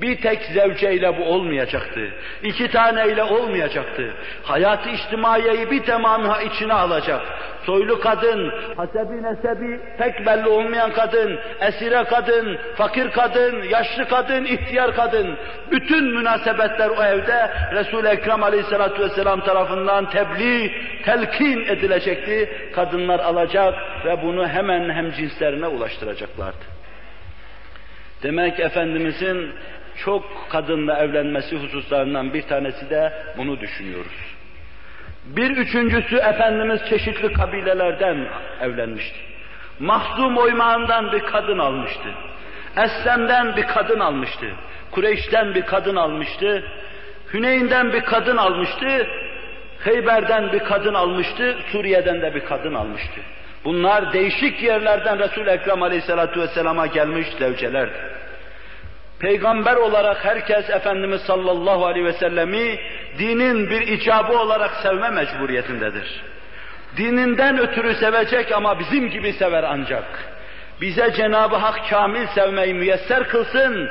[0.00, 2.10] Bir tek zevceyle bu olmayacaktı.
[2.42, 4.14] İki taneyle olmayacaktı.
[4.42, 7.20] Hayat-ı içtimaiyeyi bir tamamı içine alacak.
[7.66, 14.94] Soylu kadın, hasebi nesebi pek belli olmayan kadın, esire kadın, fakir kadın, yaşlı kadın, ihtiyar
[14.94, 15.36] kadın.
[15.70, 20.72] Bütün münasebetler o evde Resul-i Ekrem Aleyhisselatü Vesselam tarafından tebliğ,
[21.04, 22.50] telkin edilecekti.
[22.74, 26.80] Kadınlar alacak ve bunu hemen hem cinslerine ulaştıracaklardı.
[28.22, 29.50] Demek Efendimizin
[29.96, 34.36] çok kadınla evlenmesi hususlarından bir tanesi de bunu düşünüyoruz.
[35.24, 38.26] Bir üçüncüsü Efendimiz çeşitli kabilelerden
[38.60, 39.18] evlenmişti.
[39.78, 42.08] Mahzum oymağından bir kadın almıştı.
[42.76, 44.46] Eslem'den bir kadın almıştı.
[44.90, 46.64] Kureyş'ten bir kadın almıştı.
[47.32, 49.06] Hüneyn'den bir kadın almıştı.
[49.84, 51.56] Heyber'den bir kadın almıştı.
[51.72, 53.20] Suriye'den de bir kadın almıştı.
[53.64, 57.98] Bunlar değişik yerlerden Resul-i Ekrem Aleyhisselatü Vesselam'a gelmiş zevcelerdi.
[59.20, 62.78] Peygamber olarak herkes Efendimiz sallallahu aleyhi ve sellemi
[63.18, 66.22] dinin bir icabı olarak sevme mecburiyetindedir.
[66.96, 70.04] Dininden ötürü sevecek ama bizim gibi sever ancak.
[70.80, 73.90] Bize Cenab-ı Hak kamil sevmeyi müyesser kılsın.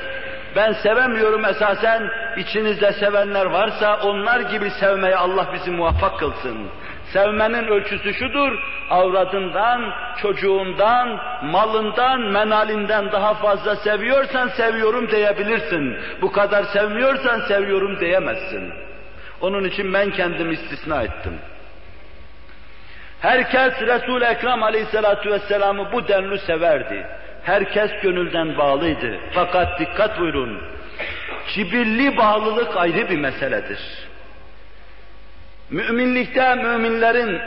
[0.55, 6.69] Ben sevemiyorum esasen, içinizde sevenler varsa onlar gibi sevmeye Allah bizi muvaffak kılsın.
[7.13, 15.97] Sevmenin ölçüsü şudur, avradından, çocuğundan, malından, menalinden daha fazla seviyorsan seviyorum diyebilirsin.
[16.21, 18.73] Bu kadar sevmiyorsan seviyorum diyemezsin.
[19.41, 21.33] Onun için ben kendimi istisna ettim.
[23.21, 27.07] Herkes Resul-i Ekrem aleyhissalatu vesselam'ı bu denli severdi.
[27.43, 29.17] Herkes gönülden bağlıydı.
[29.33, 30.61] Fakat dikkat buyurun,
[31.53, 34.08] cibilli bağlılık ayrı bir meseledir.
[35.71, 37.41] Müminlikte müminlerin,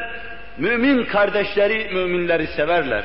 [0.58, 3.04] mümin kardeşleri müminleri severler.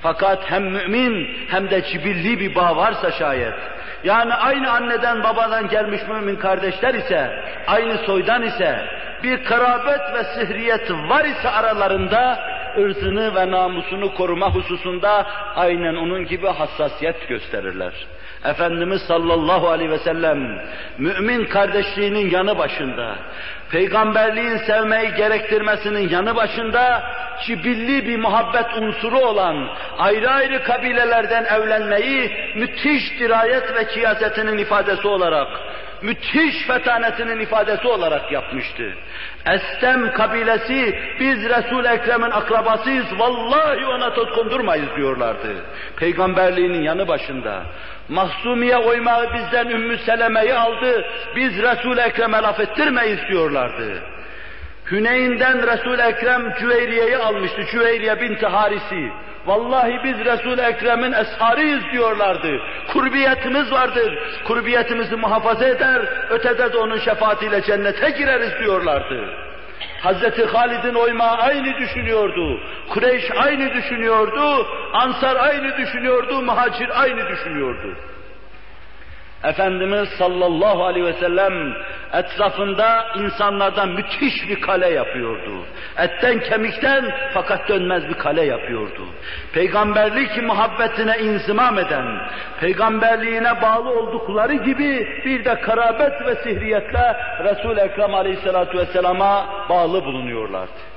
[0.00, 3.54] Fakat hem mümin hem de cibilli bir bağ varsa şayet,
[4.04, 7.30] yani aynı anneden babadan gelmiş mümin kardeşler ise,
[7.66, 8.78] aynı soydan ise,
[9.22, 12.38] bir karabet ve sihriyet var ise aralarında,
[12.78, 17.92] ırzını ve namusunu koruma hususunda aynen onun gibi hassasiyet gösterirler.
[18.44, 20.60] Efendimiz sallallahu aleyhi ve sellem
[20.98, 23.16] mümin kardeşliğinin yanı başında,
[23.70, 27.02] peygamberliğin sevmeyi gerektirmesinin yanı başında
[27.46, 35.48] cibilli bir muhabbet unsuru olan ayrı ayrı kabilelerden evlenmeyi müthiş dirayet ve kiyasetinin ifadesi olarak
[36.04, 38.92] müthiş fetanetinin ifadesi olarak yapmıştı.
[39.46, 45.54] Estem kabilesi biz Resul Ekrem'in akrabasıyız vallahi ona totkundurmayız diyorlardı.
[45.96, 47.62] Peygamberliğinin yanı başında.
[48.08, 51.04] Mahsumiye oymağı bizden Ümmü Seleme'yi aldı.
[51.36, 54.13] Biz Resul Ekrem'e laf ettirmeyiz diyorlardı.
[54.90, 57.64] Hüneyn'den Resul Ekrem Cüveyriye'yi almıştı.
[57.70, 59.12] Cüveyriye binti Harisi.
[59.46, 62.60] Vallahi biz Resul-i Ekrem'in esharıyız diyorlardı.
[62.92, 64.18] Kurbiyetimiz vardır.
[64.44, 69.24] Kurbiyetimizi muhafaza eder, ötede de onun şefaatiyle cennete gireriz diyorlardı.
[70.00, 72.60] Hazreti Halid'in oymağı aynı düşünüyordu.
[72.88, 74.66] Kureyş aynı düşünüyordu.
[74.92, 76.42] Ansar aynı düşünüyordu.
[76.42, 77.96] Muhacir aynı düşünüyordu.
[79.44, 81.74] Efendimiz sallallahu aleyhi ve sellem
[82.12, 85.50] etrafında insanlardan müthiş bir kale yapıyordu.
[85.98, 89.02] Etten kemikten fakat dönmez bir kale yapıyordu.
[89.52, 92.06] Peygamberlik muhabbetine inzimam eden,
[92.60, 100.94] peygamberliğine bağlı oldukları gibi bir de karabet ve sihriyetle Resul-i Ekrem aleyhissalatu vesselama bağlı bulunuyorlardı.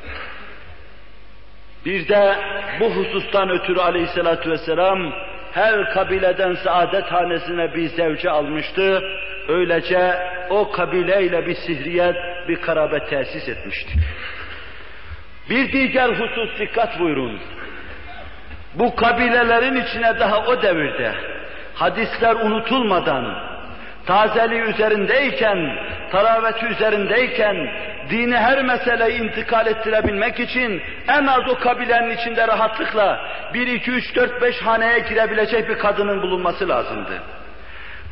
[1.86, 2.36] Bir de
[2.80, 5.14] bu husustan ötürü aleyhissalatu vesselam
[5.58, 9.04] her kabileden saadet hanesine bir zevce almıştı.
[9.48, 10.15] Öylece
[10.50, 12.15] o kabileyle bir sihriyet,
[12.48, 13.93] bir karabet tesis etmişti.
[15.50, 17.39] Bir diğer husus dikkat buyurun.
[18.74, 21.12] Bu kabilelerin içine daha o devirde
[21.74, 23.47] hadisler unutulmadan
[24.08, 25.78] tazeliği üzerindeyken,
[26.12, 27.70] taraveti üzerindeyken,
[28.10, 33.20] dini her meseleyi intikal ettirebilmek için en az o kabilenin içinde rahatlıkla
[33.54, 37.13] bir, iki, üç, dört, beş haneye girebilecek bir kadının bulunması lazımdı.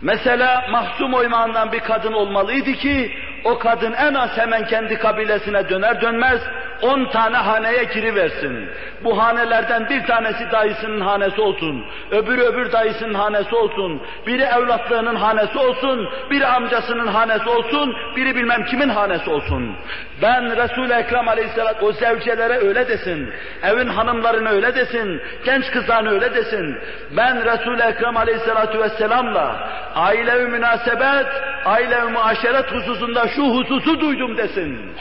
[0.01, 6.01] Mesela mahzum oymağından bir kadın olmalıydı ki o kadın en az hemen kendi kabilesine döner
[6.01, 6.41] dönmez
[6.86, 8.69] on tane haneye giriversin.
[9.04, 15.58] Bu hanelerden bir tanesi dayısının hanesi olsun, öbürü öbür dayısının hanesi olsun, biri evlatlığının hanesi
[15.58, 19.76] olsun, biri amcasının hanesi olsun, biri bilmem kimin hanesi olsun.
[20.21, 26.34] Ben Resul-i Ekrem aleyhisselatü o zevcelere öyle desin, evin hanımlarına öyle desin, genç kızlarına öyle
[26.34, 26.78] desin.
[27.17, 31.28] Ben Resul-i Ekrem aleyhisselatü vesselamla ailevi münasebet,
[31.65, 34.95] ailevi muaşeret hususunda şu hususu duydum desin.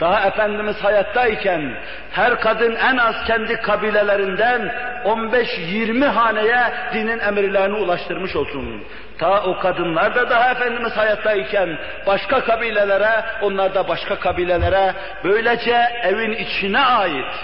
[0.00, 1.74] Daha Efendimiz hayattayken
[2.12, 4.72] her kadın en az kendi kabilelerinden
[5.04, 8.82] 15-20 haneye dinin emirlerini ulaştırmış olsun.
[9.18, 16.32] Ta o kadınlar da daha Efendimiz hayattayken başka kabilelere, onlar da başka kabilelere böylece evin
[16.32, 17.34] içine ait,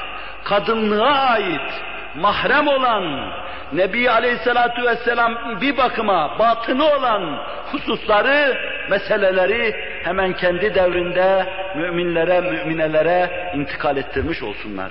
[0.44, 1.72] kadınlığa ait,
[2.14, 3.32] mahrem olan,
[3.72, 7.38] Nebi Aleyhisselatu Vesselam bir bakıma batını olan
[7.72, 8.56] hususları,
[8.90, 11.46] meseleleri hemen kendi devrinde
[11.76, 14.90] müminlere, müminelere intikal ettirmiş olsunlar.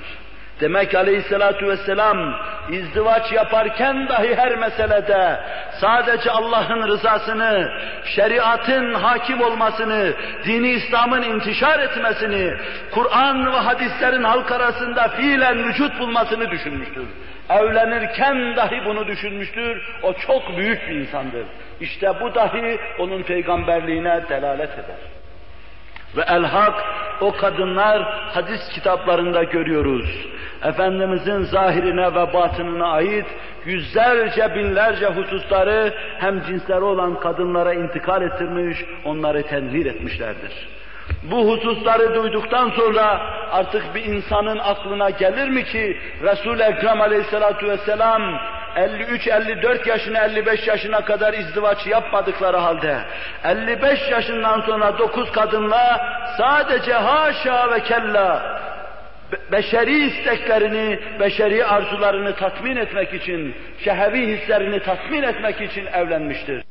[0.60, 2.36] Demek aleyhissalatu vesselam
[2.72, 5.39] izdivaç yaparken dahi her meselede
[5.82, 7.72] sadece Allah'ın rızasını,
[8.05, 10.14] şeriatın hakim olmasını,
[10.45, 12.53] dini İslam'ın intişar etmesini,
[12.91, 17.05] Kur'an ve hadislerin halk arasında fiilen vücut bulmasını düşünmüştür.
[17.49, 19.82] Evlenirken dahi bunu düşünmüştür.
[20.03, 21.45] O çok büyük bir insandır.
[21.82, 24.97] İşte bu dahi onun peygamberliğine delalet eder.
[26.18, 26.84] Ve elhak
[27.22, 28.02] o kadınlar
[28.34, 30.28] hadis kitaplarında görüyoruz.
[30.64, 33.26] Efendimizin zahirine ve batınına ait
[33.66, 40.70] yüzlerce binlerce hususları hem cinsleri olan kadınlara intikal ettirmiş, onları tenvir etmişlerdir.
[41.24, 48.22] Bu hususları duyduktan sonra artık bir insanın aklına gelir mi ki Resul-i Ekrem aleyhissalatu vesselam
[48.76, 53.00] 53-54 yaşına 55 yaşına kadar izdivaç yapmadıkları halde
[53.44, 56.02] 55 yaşından sonra 9 kadınla
[56.38, 58.60] sadece haşa ve kella
[59.52, 66.64] beşeri isteklerini, beşeri arzularını tatmin etmek için, şehevi hislerini tatmin etmek için evlenmiştir.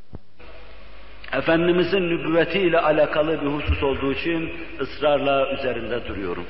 [1.32, 6.46] Efendimizin nübüvvetiyle alakalı bir husus olduğu için ısrarla üzerinde duruyorum.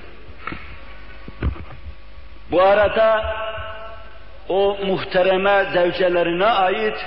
[2.51, 3.25] Bu arada
[4.49, 7.07] o muhtereme zevcelerine ait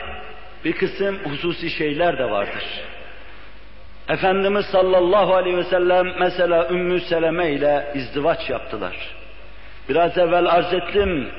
[0.65, 2.65] bir kısım hususi şeyler de vardır.
[4.09, 8.95] Efendimiz sallallahu aleyhi ve sellem mesela Ümmü Seleme ile izdivaç yaptılar.
[9.89, 11.29] Biraz evvel arz ettim,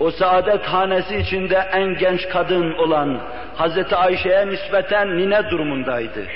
[0.00, 3.20] o saadet hanesi içinde en genç kadın olan
[3.56, 6.26] Hazreti Ayşe'ye nispeten nine durumundaydı.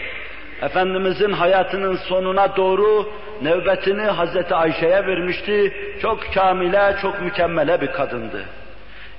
[0.63, 5.73] Efendimizin hayatının sonuna doğru nöbetini Hazreti Ayşe'ye vermişti.
[6.03, 8.45] Çok kamile, çok mükemmele bir kadındı.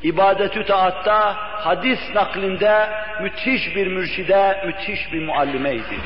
[0.04, 1.34] İbadetü taatta,
[1.66, 2.90] hadis naklinde
[3.22, 6.00] müthiş bir mürşide, müthiş bir muallimeydi.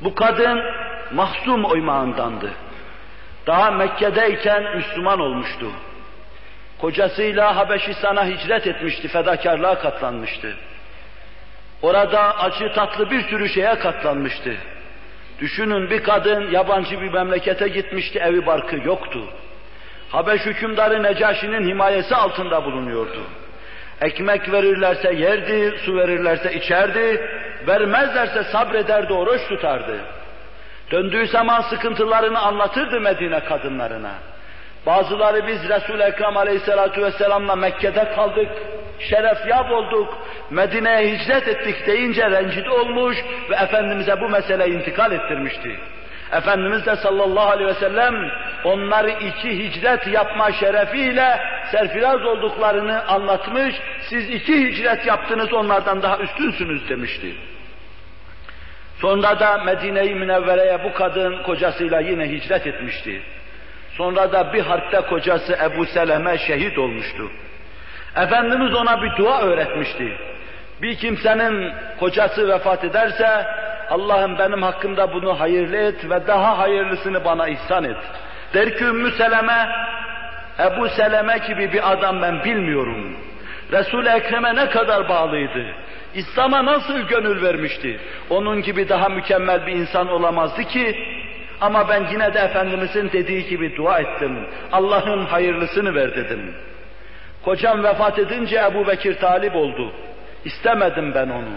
[0.00, 0.60] Bu kadın
[1.12, 2.50] mahzum oymağındandı.
[3.46, 5.66] Daha Mekke'deyken Müslüman olmuştu.
[6.80, 10.56] Kocasıyla Habeşistan'a hicret etmişti, fedakarlığa katlanmıştı.
[11.82, 14.56] Orada acı tatlı bir sürü şeye katlanmıştı.
[15.40, 19.20] Düşünün bir kadın yabancı bir memlekete gitmişti, evi barkı yoktu.
[20.10, 23.22] Habeş hükümdarı Necaşi'nin himayesi altında bulunuyordu.
[24.00, 27.30] Ekmek verirlerse yerdi, su verirlerse içerdi,
[27.66, 29.96] vermezlerse sabrederdi, oruç tutardı.
[30.90, 34.12] Döndüğü zaman sıkıntılarını anlatırdı Medine kadınlarına.
[34.86, 38.48] Bazıları biz Resul-i Ekrem Aleyhisselatü Vesselam'la Mekke'de kaldık,
[38.98, 40.18] şerefyab olduk,
[40.50, 43.16] Medine'ye hicret ettik deyince rencide olmuş
[43.50, 45.80] ve Efendimiz'e bu mesele intikal ettirmişti.
[46.32, 48.30] Efendimiz de sallallahu aleyhi ve sellem
[48.64, 53.74] onları iki hicret yapma şerefiyle serfiraz olduklarını anlatmış,
[54.08, 57.34] siz iki hicret yaptınız onlardan daha üstünsünüz demişti.
[59.00, 63.22] Sonra da Medine-i Münevvere'ye bu kadın kocasıyla yine hicret etmişti.
[63.96, 67.30] Sonra da bir harpte kocası Ebu Seleme şehit olmuştu.
[68.16, 70.16] Efendimiz ona bir dua öğretmişti.
[70.82, 73.46] Bir kimsenin kocası vefat ederse,
[73.90, 77.96] Allah'ım benim hakkımda bunu hayırlı et ve daha hayırlısını bana ihsan et.
[78.54, 79.68] Der ki Ümmü Seleme,
[80.58, 83.16] Ebu Seleme gibi bir adam ben bilmiyorum.
[83.72, 85.66] Resul-i Ekrem'e ne kadar bağlıydı.
[86.14, 88.00] İslam'a nasıl gönül vermişti.
[88.30, 90.96] Onun gibi daha mükemmel bir insan olamazdı ki,
[91.60, 94.46] ama ben yine de Efendimizin dediği gibi dua ettim.
[94.72, 96.54] Allah'ın hayırlısını ver dedim.
[97.44, 99.92] Kocam vefat edince Ebu Bekir talip oldu.
[100.44, 101.48] İstemedim ben onu.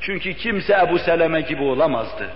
[0.00, 2.30] Çünkü kimse Ebu Seleme gibi olamazdı.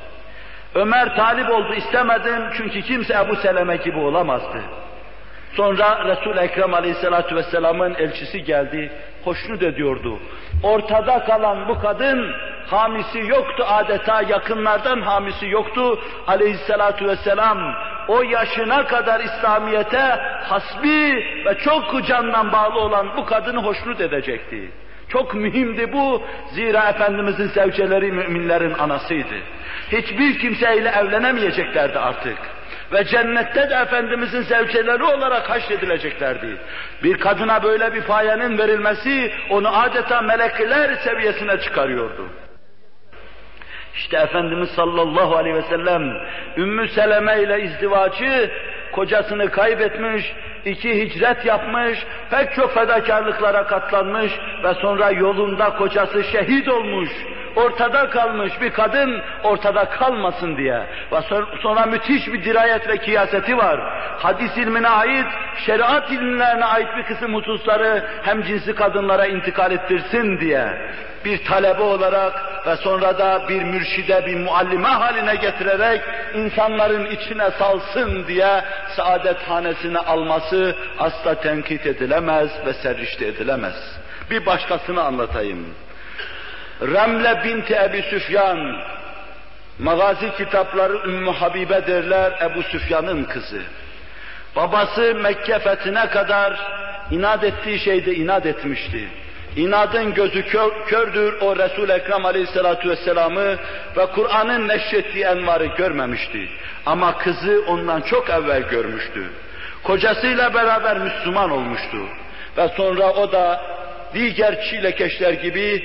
[0.74, 4.60] Ömer talip oldu istemedim çünkü kimse Ebu Seleme gibi olamazdı.
[5.52, 8.92] Sonra Resul-i Ekrem Aleyhisselatü Vesselam'ın elçisi geldi,
[9.24, 10.18] hoşnut ediyordu.
[10.62, 12.34] Ortada kalan bu kadın
[12.66, 17.74] hamisi yoktu adeta yakınlardan hamisi yoktu aleyhissalatu vesselam.
[18.08, 24.70] O yaşına kadar İslamiyet'e hasbi ve çok candan bağlı olan bu kadını hoşnut edecekti.
[25.08, 26.22] Çok mühimdi bu.
[26.52, 29.34] Zira Efendimizin zevceleri müminlerin anasıydı.
[29.92, 32.38] Hiçbir kimseyle evlenemeyeceklerdi artık.
[32.92, 36.56] Ve cennette de Efendimizin zevceleri olarak haşredileceklerdi.
[37.02, 42.28] Bir kadına böyle bir fayenin verilmesi onu adeta melekler seviyesine çıkarıyordu.
[43.94, 46.02] İşte Efendimiz sallallahu aleyhi ve sellem
[46.56, 48.50] Ümmü Seleme ile izdivacı
[48.92, 50.32] kocasını kaybetmiş,
[50.64, 54.32] iki hicret yapmış, pek çok fedakarlıklara katlanmış
[54.64, 57.10] ve sonra yolunda kocası şehit olmuş,
[57.56, 60.86] ortada kalmış bir kadın ortada kalmasın diye.
[61.12, 61.20] Ve
[61.62, 63.80] sonra müthiş bir dirayet ve kıyaseti var.
[64.18, 65.26] Hadis ilmine ait,
[65.66, 70.68] şeriat ilimlerine ait bir kısım hususları hem cinsi kadınlara intikal ettirsin diye
[71.24, 76.02] bir talebe olarak ve sonra da bir mürşide, bir muallime haline getirerek
[76.34, 78.64] insanların içine salsın diye
[78.96, 83.74] saadet hanesine alması asla tenkit edilemez ve serrişte edilemez.
[84.30, 85.74] Bir başkasını anlatayım.
[86.82, 88.76] Remle binti Ebi Süfyan,
[89.78, 93.62] magazi kitapları Ümmü Habibe derler Ebu Süfyan'ın kızı.
[94.56, 96.60] Babası Mekke fethine kadar
[97.10, 99.08] inat ettiği şeyde inat etmişti.
[99.56, 103.58] İnadın gözü kör, kördür o Resul Ekrem Aleyhisselatü Vesselam'ı
[103.96, 106.48] ve Kur'an'ın neşrettiği envarı görmemişti.
[106.86, 109.24] Ama kızı ondan çok evvel görmüştü.
[109.82, 111.98] Kocasıyla beraber Müslüman olmuştu.
[112.56, 113.60] Ve sonra o da
[114.14, 115.84] diğer çilekeşler gibi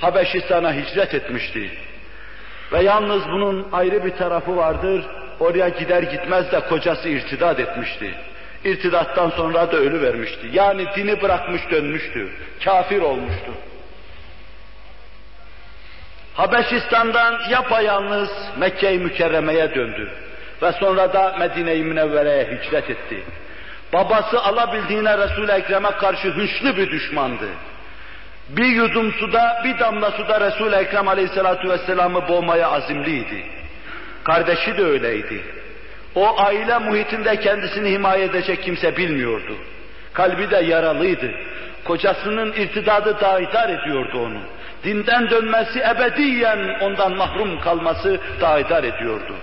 [0.00, 1.70] Habeşistan'a hicret etmişti.
[2.72, 5.04] Ve yalnız bunun ayrı bir tarafı vardır.
[5.40, 8.14] Oraya gider gitmez de kocası irtidat etmişti.
[8.64, 10.48] İrtidattan sonra da ölü vermişti.
[10.52, 12.28] Yani dini bırakmış dönmüştü.
[12.64, 13.52] Kafir olmuştu.
[16.34, 20.10] Habeşistan'dan yapayalnız Mekke-i Mükerreme'ye döndü.
[20.62, 23.24] Ve sonra da Medine-i Münevvere'ye hicret etti.
[23.92, 27.48] Babası alabildiğine Resul-i Ekrem'e karşı hınçlı bir düşmandı.
[28.48, 33.44] Bir yudum suda, bir damla suda Resul-i Ekrem Aleyhisselatü Vesselam'ı boğmaya azimliydi.
[34.24, 35.59] Kardeşi de öyleydi.
[36.14, 39.56] O aile muhitinde kendisini himaye edecek kimse bilmiyordu.
[40.12, 41.30] Kalbi de yaralıydı.
[41.84, 44.40] Kocasının irtidadı daidar ediyordu onu.
[44.84, 49.34] Dinden dönmesi ebediyen ondan mahrum kalması daidar ediyordu.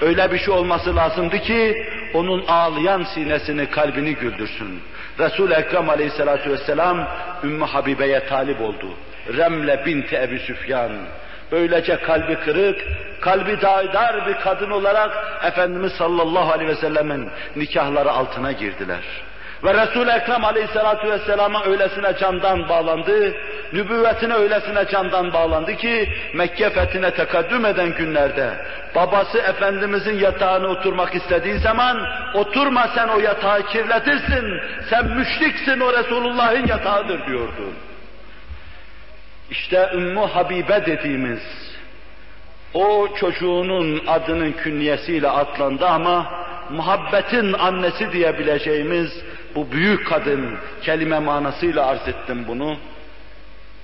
[0.00, 4.80] Öyle bir şey olması lazımdı ki onun ağlayan sinesini, kalbini güldürsün.
[5.18, 7.08] Resul-i Ekrem aleyhissalatu vesselam
[7.44, 8.90] Ümmü Habibe'ye talip oldu.
[9.36, 10.92] Remle binti Ebi Süfyan.
[11.52, 12.78] Böylece kalbi kırık,
[13.20, 19.02] kalbi daidar bir kadın olarak Efendimiz sallallahu aleyhi ve sellemin nikahları altına girdiler.
[19.64, 23.34] Ve Resul-i Ekrem aleyhissalatu vesselama öylesine candan bağlandı,
[23.72, 28.50] nübüvvetine öylesine candan bağlandı ki Mekke fethine tekaddüm eden günlerde
[28.94, 36.66] babası Efendimizin yatağına oturmak istediği zaman oturma sen o yatağı kirletirsin, sen müşriksin o Resulullah'ın
[36.66, 37.62] yatağıdır diyordu.
[39.50, 41.40] İşte Ümmü Habibe dediğimiz
[42.74, 49.22] o çocuğunun adının künyesiyle atlandı ama muhabbetin annesi diyebileceğimiz
[49.54, 52.76] bu büyük kadın kelime manasıyla arz ettim bunu.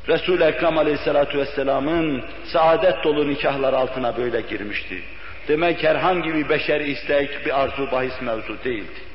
[0.08, 5.02] Resul-i Ekrem Aleyhisselatü Vesselam'ın saadet dolu nikahlar altına böyle girmişti.
[5.48, 9.11] Demek herhangi bir beşeri istek, bir arzu bahis mevzu değildi.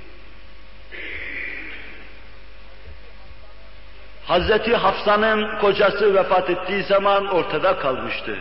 [4.27, 8.37] Hazreti Hafsa'nın kocası vefat ettiği zaman ortada kalmıştı.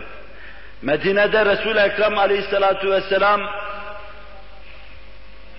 [0.81, 3.41] Medine'de Resul-i Ekrem aleyhissalatu vesselam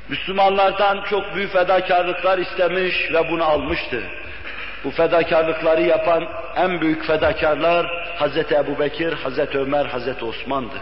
[0.08, 4.02] Müslümanlardan çok büyük fedakarlıklar istemiş ve bunu almıştı.
[4.84, 7.86] Bu fedakarlıkları yapan en büyük fedakarlar
[8.18, 10.76] Hazreti Ebu Bekir, Hazreti Ömer, Hazreti Osman'dı.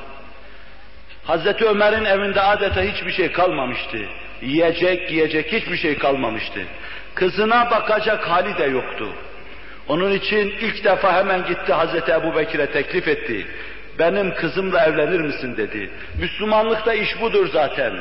[1.24, 3.99] Hazreti Ömer'in evinde adeta hiçbir şey kalmamıştı.
[4.42, 6.61] Yiyecek, giyecek hiçbir şey kalmamıştı.
[7.14, 9.09] Kızına bakacak hali de yoktu.
[9.89, 13.47] Onun için ilk defa hemen gitti Hazreti Ebu Bekir'e teklif etti.
[13.99, 15.91] Benim kızımla evlenir misin dedi.
[16.20, 17.93] Müslümanlıkta iş budur zaten.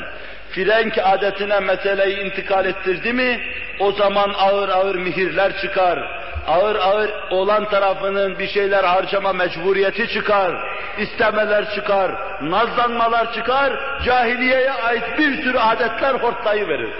[0.50, 3.40] Frenk adetine meseleyi intikal ettirdi mi,
[3.80, 5.98] o zaman ağır ağır mihirler çıkar.
[6.46, 10.76] Ağır ağır olan tarafının bir şeyler harcama mecburiyeti çıkar.
[10.98, 12.12] istemeler çıkar,
[12.42, 13.72] nazlanmalar çıkar,
[14.04, 16.90] cahiliyeye ait bir sürü adetler hortlayıverir.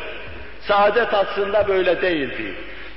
[0.61, 2.55] Saadet aslında böyle değildi.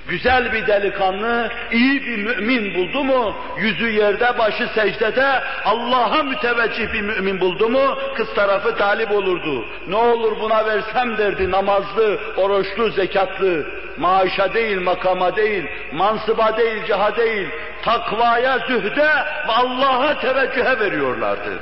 [0.10, 7.02] Güzel bir delikanlı, iyi bir mümin buldu mu, yüzü yerde, başı secdede, Allah'a müteveccih bir
[7.02, 9.66] mümin buldu mu, kız tarafı talip olurdu.
[9.88, 13.66] Ne olur buna versem derdi, namazlı, oruçlu, zekatlı,
[13.98, 17.48] maaşa değil, makama değil, mansıba değil, ciha değil,
[17.82, 19.10] takvaya, zühde
[19.48, 21.60] ve Allah'a teveccühe veriyorlardı.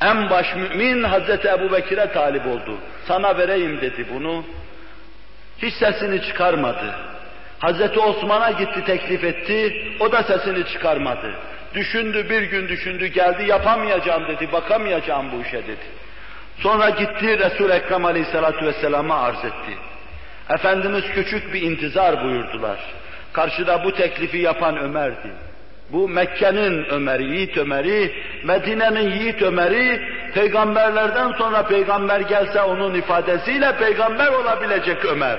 [0.00, 2.78] En baş mümin Hazreti Ebu Bekir'e talip oldu.
[3.08, 4.44] Sana vereyim dedi bunu.
[5.62, 6.94] Hiç sesini çıkarmadı.
[7.58, 11.34] Hazreti Osman'a gitti teklif etti, o da sesini çıkarmadı.
[11.74, 15.86] Düşündü bir gün düşündü geldi yapamayacağım dedi, bakamayacağım bu işe dedi.
[16.58, 19.78] Sonra gitti Resul Ekrem Aleyhisselatü Vesselam'a arz etti.
[20.50, 22.78] Efendimiz küçük bir intizar buyurdular.
[23.32, 25.32] Karşıda bu teklifi yapan Ömer'di.
[25.92, 28.12] Bu Mekke'nin Ömer'i, Yiğit Ömer'i,
[28.44, 30.00] Medine'nin Yiğit Ömer'i,
[30.34, 35.38] peygamberlerden sonra peygamber gelse onun ifadesiyle peygamber olabilecek Ömer.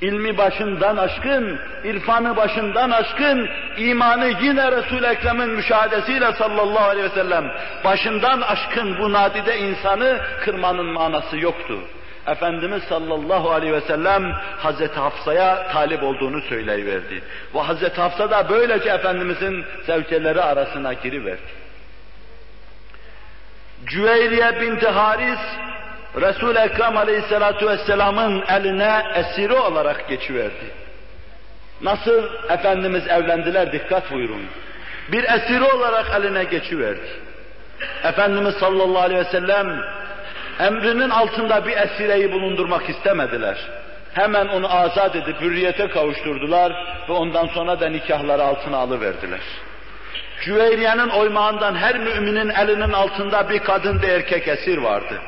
[0.00, 7.52] İlmi başından aşkın, irfanı başından aşkın, imanı yine Resul-i Ekrem'in müşahadesiyle sallallahu aleyhi ve sellem
[7.84, 11.78] başından aşkın bu nadide insanı kırmanın manası yoktu.
[12.26, 17.22] Efendimiz sallallahu aleyhi ve sellem Hazreti Hafsa'ya talip olduğunu söyleyiverdi.
[17.54, 21.60] Ve Hazreti Hafsa da böylece Efendimizin zevceleri arasına giriverdi.
[23.86, 25.40] Cüveyriye binti Haris,
[26.20, 30.70] Resul-i Ekrem aleyhissalatu vesselamın eline esiri olarak geçiverdi.
[31.80, 34.42] Nasıl Efendimiz evlendiler dikkat buyurun.
[35.12, 37.08] Bir esiri olarak eline geçiverdi.
[38.04, 39.82] Efendimiz sallallahu aleyhi ve sellem
[40.66, 43.58] emrinin altında bir esireyi bulundurmak istemediler.
[44.14, 46.72] Hemen onu azat edip hürriyete kavuşturdular
[47.08, 49.40] ve ondan sonra da nikahları altına alıverdiler.
[50.44, 55.20] Cüveyriye'nin oymağından her müminin elinin altında bir kadın bir erkek esir vardı.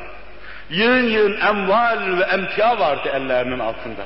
[0.69, 4.03] Yığın yığın emval ve emtia vardı ellerinin altında.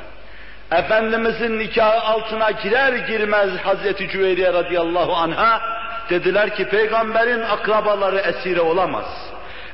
[0.72, 5.62] Efendimizin nikahı altına girer girmez Hazreti Cüveyriye radıyallahu anha
[6.10, 9.06] dediler ki peygamberin akrabaları esire olamaz.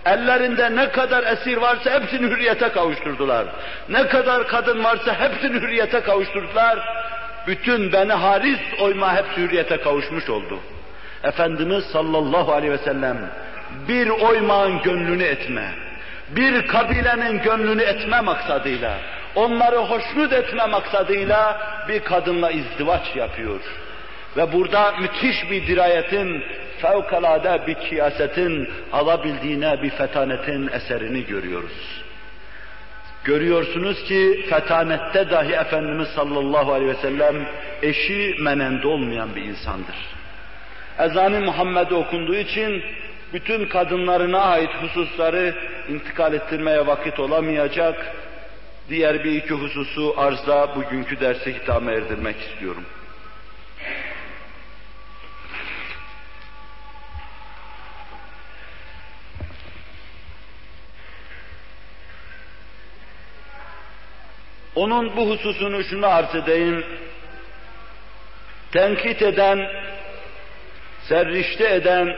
[0.05, 3.45] Ellerinde ne kadar esir varsa hepsini hürriyete kavuşturdular.
[3.89, 6.79] Ne kadar kadın varsa hepsini hürriyete kavuşturdular.
[7.47, 10.59] Bütün Beni Haris oyma hepsi hürriyete kavuşmuş oldu.
[11.23, 13.17] Efendimiz sallallahu aleyhi ve sellem
[13.87, 15.71] bir oymağın gönlünü etme,
[16.29, 18.97] bir kabilenin gönlünü etme maksadıyla,
[19.35, 23.59] onları hoşnut etme maksadıyla bir kadınla izdivaç yapıyor.
[24.37, 26.43] Ve burada müthiş bir dirayetin,
[26.81, 32.03] fevkalade bir kiyasetin, alabildiğine bir fetanetin eserini görüyoruz.
[33.23, 37.35] Görüyorsunuz ki fetanette dahi Efendimiz sallallahu aleyhi ve sellem
[37.81, 39.95] eşi menende olmayan bir insandır.
[40.99, 42.83] Ezan-ı Muhammed'e okunduğu için
[43.33, 45.55] bütün kadınlarına ait hususları
[45.89, 48.15] intikal ettirmeye vakit olamayacak.
[48.89, 52.83] Diğer bir iki hususu arzda bugünkü derse hitame erdirmek istiyorum.
[64.75, 66.85] Onun bu hususunu şunu arz edeyim.
[68.71, 69.67] Tenkit eden,
[71.09, 72.15] serrişte eden,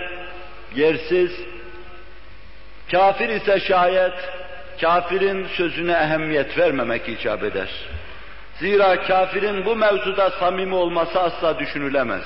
[0.76, 1.32] yersiz,
[2.92, 4.14] kafir ise şayet,
[4.82, 7.70] kafirin sözüne ehemmiyet vermemek icap eder.
[8.60, 12.24] Zira kafirin bu mevzuda samimi olması asla düşünülemez.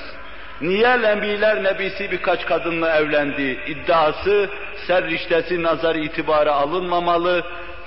[0.60, 4.50] Niye Nebiler Nebisi birkaç kadınla evlendi iddiası,
[4.86, 7.44] serriştesi nazar itibara alınmamalı,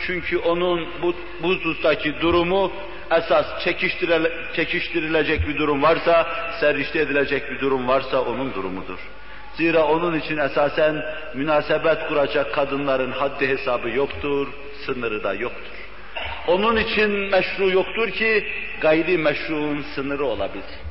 [0.08, 2.72] çünkü onun bu, bu husustaki durumu
[3.12, 6.28] esas çekiştirile, çekiştirilecek bir durum varsa,
[6.60, 9.00] serrişte edilecek bir durum varsa onun durumudur.
[9.54, 14.48] Zira onun için esasen münasebet kuracak kadınların haddi hesabı yoktur,
[14.86, 15.74] sınırı da yoktur.
[16.48, 18.48] Onun için meşru yoktur ki
[18.82, 20.83] gayri meşruun sınırı olabilir.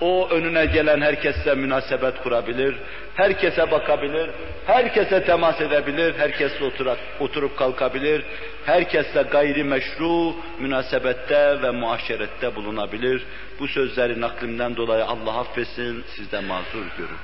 [0.00, 2.74] O önüne gelen herkesle münasebet kurabilir,
[3.14, 4.30] herkese bakabilir,
[4.66, 8.24] herkese temas edebilir, herkesle oturak, oturup kalkabilir,
[8.66, 13.22] herkesle gayri meşru münasebette ve muaşerette bulunabilir.
[13.58, 17.18] Bu sözleri naklimden dolayı Allah affetsin, siz de mazur görün.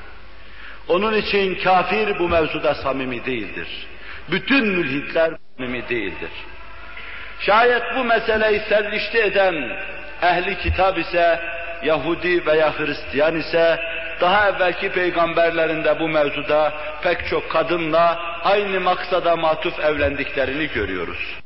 [0.88, 3.68] Onun için kafir bu mevzuda samimi değildir.
[4.30, 6.30] Bütün mülhitler samimi değildir.
[7.40, 9.54] Şayet bu meseleyi serrişte eden
[10.22, 11.40] ehli kitap ise
[11.82, 13.80] Yahudi veya Hristiyan ise
[14.20, 16.72] daha evvelki peygamberlerinde bu mevzuda
[17.02, 21.36] pek çok kadınla aynı maksada matuf evlendiklerini görüyoruz.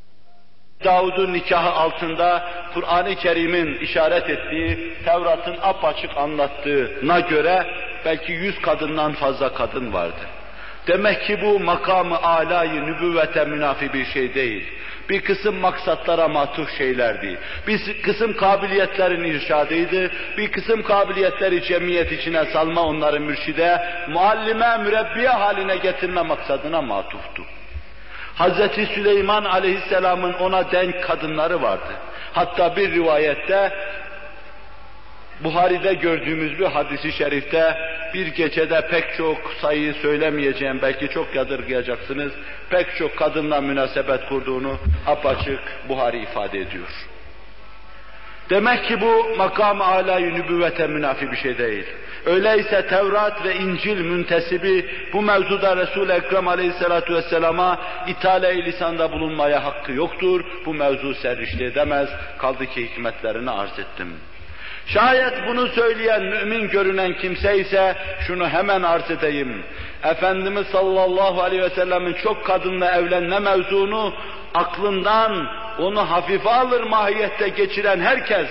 [0.85, 7.67] Davud'un nikahı altında Kur'an-ı Kerim'in işaret ettiği, Tevrat'ın apaçık anlattığına göre
[8.05, 10.21] belki yüz kadından fazla kadın vardı.
[10.87, 14.69] Demek ki bu makamı alayı nübüvvete münafi bir şey değil.
[15.09, 17.39] Bir kısım maksatlara matuf şeylerdi.
[17.67, 20.11] Bir kısım kabiliyetlerin irşadıydı.
[20.37, 27.43] Bir kısım kabiliyetleri cemiyet içine salma onları mürşide, muallime, mürebbiye haline getirme maksadına matuftu.
[28.35, 31.93] Hazreti Süleyman aleyhisselamın ona denk kadınları vardı.
[32.33, 33.73] Hatta bir rivayette
[35.45, 37.77] Buhari'de gördüğümüz bir hadisi şerifte
[38.15, 42.33] bir gecede pek çok sayıyı söylemeyeceğim, belki çok yadırgayacaksınız,
[42.71, 46.89] pek çok kadınla münasebet kurduğunu apaçık Buhari ifade ediyor.
[48.51, 51.85] Demek ki bu makam âlâ-i nübüvvete münafi bir şey değil.
[52.27, 59.93] Öyleyse Tevrat ve İncil müntesibi bu mevzuda Resul-i Ekrem aleyhissalatu vesselama ithale lisanda bulunmaya hakkı
[59.93, 60.45] yoktur.
[60.67, 62.09] Bu mevzu serrişte edemez.
[62.39, 64.15] Kaldı ki hikmetlerini arz ettim.
[64.87, 69.65] Şayet bunu söyleyen mümin görünen kimse ise şunu hemen arz edeyim.
[70.05, 74.15] Efendimiz sallallahu aleyhi ve sellemin çok kadınla evlenme mevzunu
[74.55, 78.49] aklından onu hafife alır mahiyette geçiren herkes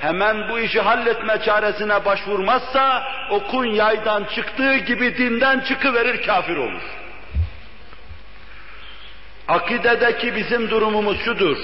[0.00, 6.82] hemen bu işi halletme çaresine başvurmazsa okun yaydan çıktığı gibi dinden çıkıverir kafir olur.
[9.48, 11.58] Akidedeki bizim durumumuz şudur.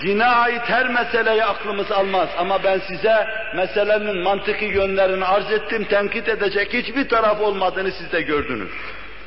[0.00, 6.28] Dine ait her meseleyi aklımız almaz ama ben size meselenin mantıki yönlerini arz ettim, tenkit
[6.28, 8.70] edecek hiçbir taraf olmadığını siz de gördünüz.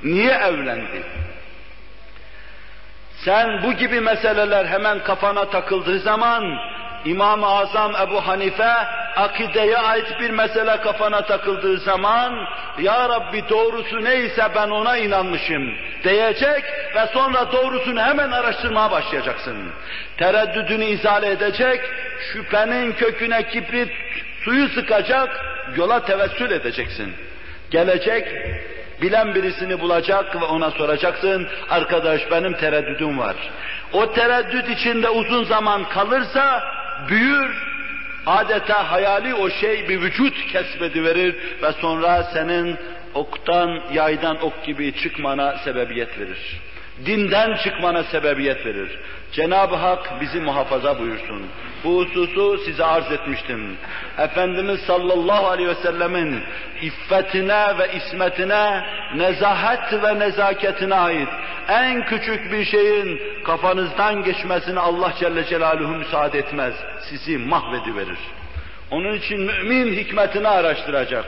[0.03, 1.03] Niye evlendi?
[3.25, 6.57] Sen bu gibi meseleler hemen kafana takıldığı zaman
[7.05, 8.73] İmam-ı Azam Ebu Hanife
[9.17, 12.47] akideye ait bir mesele kafana takıldığı zaman
[12.81, 16.63] Ya Rabbi doğrusu neyse ben ona inanmışım diyecek
[16.95, 19.57] ve sonra doğrusunu hemen araştırmaya başlayacaksın.
[20.17, 21.81] Tereddüdünü izale edecek,
[22.33, 23.91] şüphenin köküne kibrit
[24.43, 25.45] suyu sıkacak,
[25.75, 27.13] yola tevessül edeceksin.
[27.71, 28.27] Gelecek,
[29.01, 33.35] bilen birisini bulacak ve ona soracaksın, arkadaş benim tereddüdüm var.
[33.93, 36.63] O tereddüt içinde uzun zaman kalırsa
[37.09, 37.66] büyür,
[38.27, 42.77] adeta hayali o şey bir vücut kesbediverir ve sonra senin
[43.13, 46.61] oktan, yaydan ok gibi çıkmana sebebiyet verir.
[47.05, 48.99] Dinden çıkmana sebebiyet verir.
[49.31, 51.47] Cenab-ı Hak bizi muhafaza buyursun.
[51.83, 53.77] Bu hususu size arz etmiştim.
[54.17, 56.43] Efendimiz sallallahu aleyhi ve sellemin
[56.81, 61.29] iffetine ve ismetine, nezahet ve nezaketine ait
[61.67, 66.73] en küçük bir şeyin kafanızdan geçmesini Allah Celle Celaluhu müsaade etmez.
[67.09, 68.17] Sizi mahvediverir.
[68.91, 71.25] Onun için mümin hikmetini araştıracak.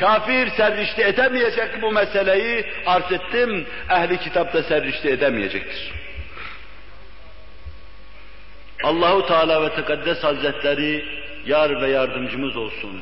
[0.00, 3.66] Kafir serrişte edemeyecek bu meseleyi arz ettim.
[3.90, 5.92] Ehli kitapta serrişte edemeyecektir.
[8.82, 11.04] Allahu Teala ve Tekaddes Hazretleri
[11.46, 13.00] yar ve yardımcımız olsun.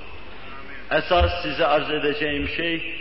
[0.91, 2.95] Esas size arz edeceğim şey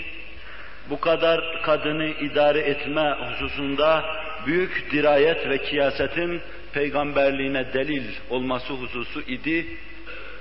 [0.90, 4.06] bu kadar kadını idare etme hususunda
[4.46, 6.42] büyük dirayet ve kiyasetin
[6.74, 9.66] peygamberliğine delil olması hususu idi.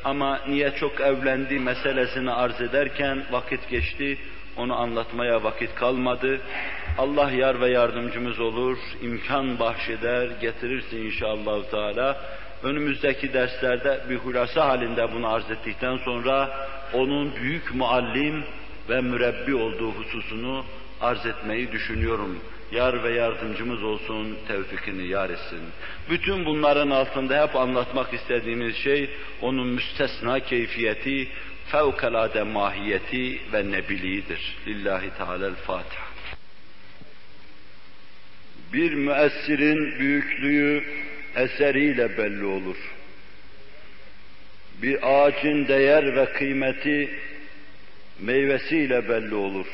[0.05, 4.19] Ama niye çok evlendi meselesini arz ederken vakit geçti,
[4.57, 6.41] onu anlatmaya vakit kalmadı.
[6.99, 12.21] Allah yar ve yardımcımız olur, imkan bahşeder, getirirse inşallah Teala.
[12.63, 18.45] Önümüzdeki derslerde bir hulasa halinde bunu arz ettikten sonra onun büyük muallim
[18.89, 20.65] ve mürebbi olduğu hususunu
[21.01, 22.39] arz etmeyi düşünüyorum.
[22.73, 25.61] Yar ve yardımcımız olsun, tevfikini yar etsin.
[26.11, 29.11] Bütün bunların altında hep anlatmak istediğimiz şey,
[29.43, 31.29] onun müstesna keyfiyeti,
[31.67, 34.57] fevkalade mahiyeti ve nebiliğidir.
[34.67, 36.12] Lillahi Teala'l-Fatiha.
[38.73, 40.85] Bir müessirin büyüklüğü
[41.37, 42.77] eseriyle belli olur.
[44.83, 47.11] Bir ağacın değer ve kıymeti
[48.21, 49.67] meyvesiyle belli olur.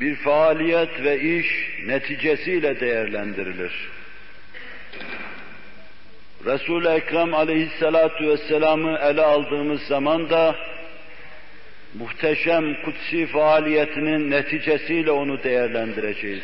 [0.00, 1.46] Bir faaliyet ve iş
[1.86, 3.72] neticesiyle değerlendirilir.
[6.44, 10.56] Resul-i Ekrem aleyhissalatu vesselam'ı ele aldığımız zaman da
[11.94, 16.42] muhteşem kutsi faaliyetinin neticesiyle onu değerlendireceğiz.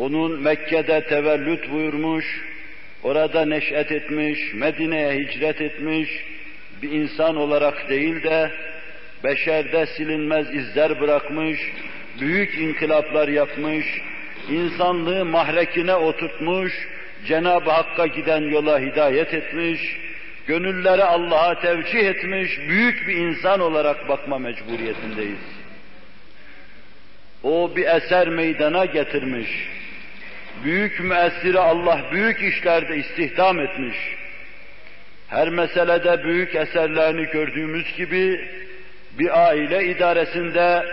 [0.00, 2.24] Onun Mekke'de tevellüt buyurmuş,
[3.02, 6.24] orada neş'et etmiş, Medine'ye hicret etmiş,
[6.82, 8.50] bir insan olarak değil de
[9.24, 11.60] beşerde silinmez izler bırakmış,
[12.20, 13.86] büyük inkılaplar yapmış,
[14.50, 16.88] insanlığı mahrekine oturtmuş,
[17.26, 19.96] Cenab-ı Hakk'a giden yola hidayet etmiş,
[20.46, 25.60] gönülleri Allah'a tevcih etmiş, büyük bir insan olarak bakma mecburiyetindeyiz.
[27.42, 29.79] O bir eser meydana getirmiş.
[30.64, 33.96] Büyük müessiri Allah büyük işlerde istihdam etmiş.
[35.28, 38.48] Her meselede büyük eserlerini gördüğümüz gibi
[39.18, 40.86] bir aile idaresinde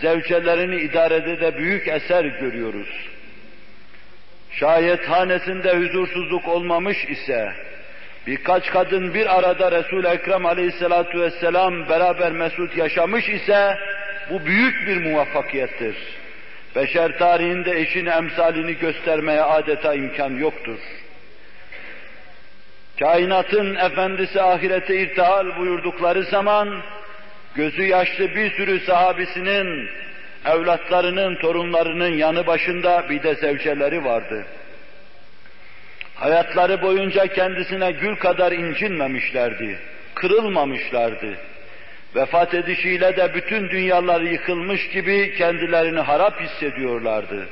[0.00, 2.88] zevcelerini idarede de büyük eser görüyoruz.
[4.50, 7.52] Şayet hanesinde huzursuzluk olmamış ise,
[8.26, 13.76] birkaç kadın bir arada Resul-i Ekrem aleyhissalatu vesselam beraber mesut yaşamış ise,
[14.30, 15.96] bu büyük bir muvaffakiyettir.
[16.76, 20.78] Beşer tarihinde eşin emsalini göstermeye adeta imkan yoktur.
[22.98, 26.82] Kainatın efendisi ahirete irtihal buyurdukları zaman,
[27.54, 29.88] gözü yaşlı bir sürü sahabisinin,
[30.44, 34.46] evlatlarının, torunlarının yanı başında bir de zevceleri vardı.
[36.14, 39.78] Hayatları boyunca kendisine gül kadar incinmemişlerdi,
[40.14, 41.36] kırılmamışlardı.
[42.16, 47.48] Vefat edişiyle de bütün dünyalar yıkılmış gibi kendilerini harap hissediyorlardı.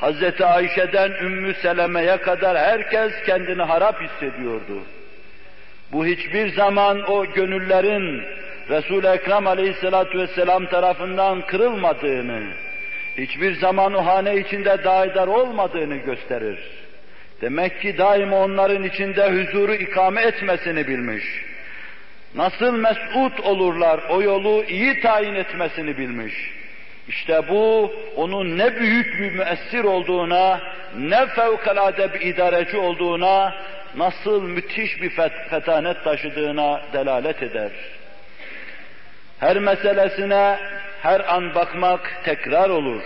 [0.00, 0.40] Hz.
[0.40, 4.82] Ayşe'den Ümmü Seleme'ye kadar herkes kendini harap hissediyordu.
[5.92, 8.22] Bu hiçbir zaman o gönüllerin
[8.70, 12.42] Resul-i Ekrem aleyhissalatu vesselam tarafından kırılmadığını,
[13.18, 16.58] hiçbir zaman o hane içinde daidar olmadığını gösterir.
[17.40, 21.24] Demek ki daima onların içinde huzuru ikame etmesini bilmiş.
[22.34, 26.34] Nasıl mesut olurlar o yolu iyi tayin etmesini bilmiş.
[27.08, 30.60] İşte bu onun ne büyük bir müessir olduğuna,
[30.98, 33.54] ne fevkalade bir idareci olduğuna,
[33.96, 35.10] nasıl müthiş bir
[35.50, 37.70] fetanet taşıdığına delalet eder.
[39.40, 40.58] Her meselesine
[41.02, 43.02] her an bakmak tekrar olur.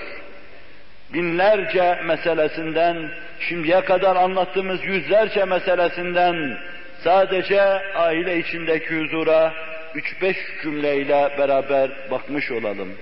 [1.12, 3.10] Binlerce meselesinden,
[3.40, 6.58] şimdiye kadar anlattığımız yüzlerce meselesinden
[7.04, 7.62] sadece
[7.94, 9.54] aile içindeki huzura
[9.94, 12.94] üç beş cümleyle beraber bakmış olalım.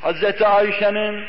[0.00, 1.24] Hazreti Ayşe'nin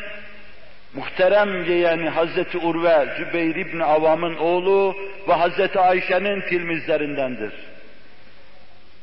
[0.94, 4.96] muhterem yeğeni Hazreti Urve, Zübeyir İbni Avam'ın oğlu
[5.28, 7.54] ve Hazreti Ayşe'nin tilmizlerindendir.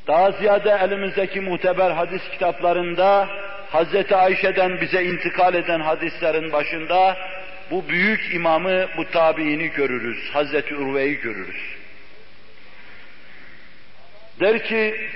[0.07, 3.27] Daha ziyade elimizdeki muteber hadis kitaplarında
[3.71, 7.17] Hazreti Ayşe'den bize intikal eden hadislerin başında
[7.71, 10.29] bu büyük imamı, bu tabiini görürüz.
[10.33, 11.75] Hazreti Urve'yi görürüz.
[14.39, 15.09] Der ki,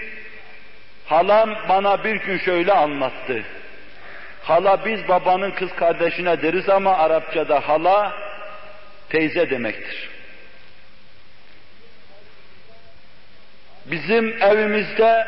[1.05, 3.43] halam bana bir gün şöyle anlattı.
[4.43, 8.13] Hala biz babanın kız kardeşine deriz ama Arapçada hala
[9.09, 10.09] teyze demektir.
[13.85, 15.27] Bizim evimizde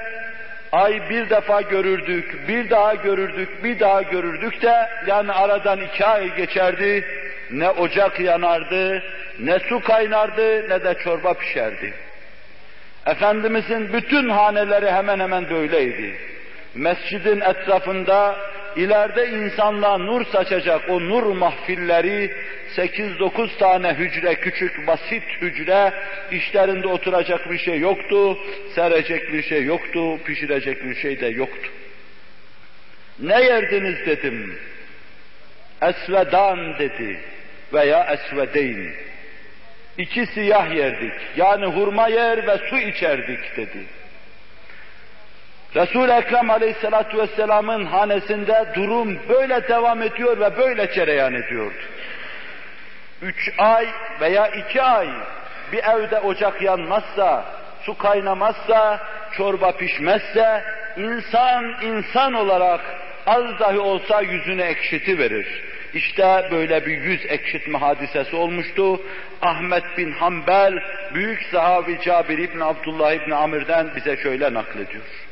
[0.71, 6.35] ay bir defa görürdük, bir daha görürdük, bir daha görürdük de yani aradan iki ay
[6.35, 7.05] geçerdi.
[7.51, 9.03] Ne ocak yanardı,
[9.39, 11.93] ne su kaynardı, ne de çorba pişerdi.
[13.05, 16.15] Efendimizin bütün haneleri hemen hemen böyleydi.
[16.75, 18.35] Mescidin etrafında
[18.75, 22.31] ileride insanlığa nur saçacak o nur mahfilleri
[22.75, 25.93] 8-9 tane hücre, küçük basit hücre,
[26.31, 28.37] işlerinde oturacak bir şey yoktu,
[28.75, 31.69] serecek bir şey yoktu, pişirecek bir şey de yoktu.
[33.19, 34.59] Ne yerdiniz dedim.
[35.81, 37.19] Esvedan dedi
[37.73, 38.93] veya esvedeyn.
[39.97, 41.13] İki siyah yerdik.
[41.37, 43.85] Yani hurma yer ve su içerdik dedi.
[45.75, 51.77] Resul-i Ekrem Aleyhisselatü Vesselam'ın hanesinde durum böyle devam ediyor ve böyle cereyan ediyordu.
[53.21, 53.87] Üç ay
[54.21, 55.09] veya iki ay
[55.71, 57.45] bir evde ocak yanmazsa,
[57.83, 58.99] su kaynamazsa,
[59.37, 60.63] çorba pişmezse,
[60.97, 62.81] insan insan olarak
[63.25, 65.63] az dahi olsa yüzünü ekşiti verir.
[65.93, 69.01] İşte böyle bir yüz ekşitme hadisesi olmuştu.
[69.41, 75.30] Ahmet bin Hanbel, büyük sahabi Cabir İbn Abdullah İbn Amir'den bize şöyle naklediyor.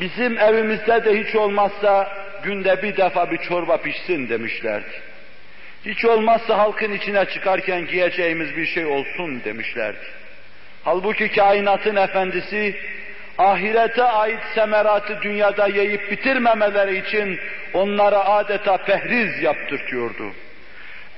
[0.00, 2.12] Bizim evimizde de hiç olmazsa
[2.42, 5.02] günde bir defa bir çorba pişsin demişlerdi.
[5.84, 10.06] Hiç olmazsa halkın içine çıkarken giyeceğimiz bir şey olsun demişlerdi.
[10.84, 12.76] Halbuki kainatın efendisi
[13.38, 17.40] ahirete ait semeratı dünyada yiyip bitirmemeleri için
[17.74, 20.32] onlara adeta pehriz yaptırtıyordu.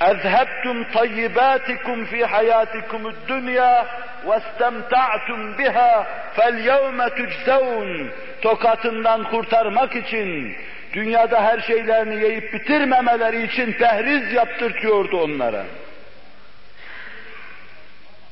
[0.01, 3.86] اَذْهَبْتُمْ طَيِّبَاتِكُمْ فِي حَيَاتِكُمُ الدُّنْيَا
[4.26, 8.07] وَاسْتَمْتَعْتُمْ بِهَا فَالْيَوْمَ تُجْزَوْنَ
[8.42, 10.57] Tokatından kurtarmak için,
[10.92, 15.64] dünyada her şeylerini yiyip bitirmemeleri için pehriz yaptırtıyordu onlara.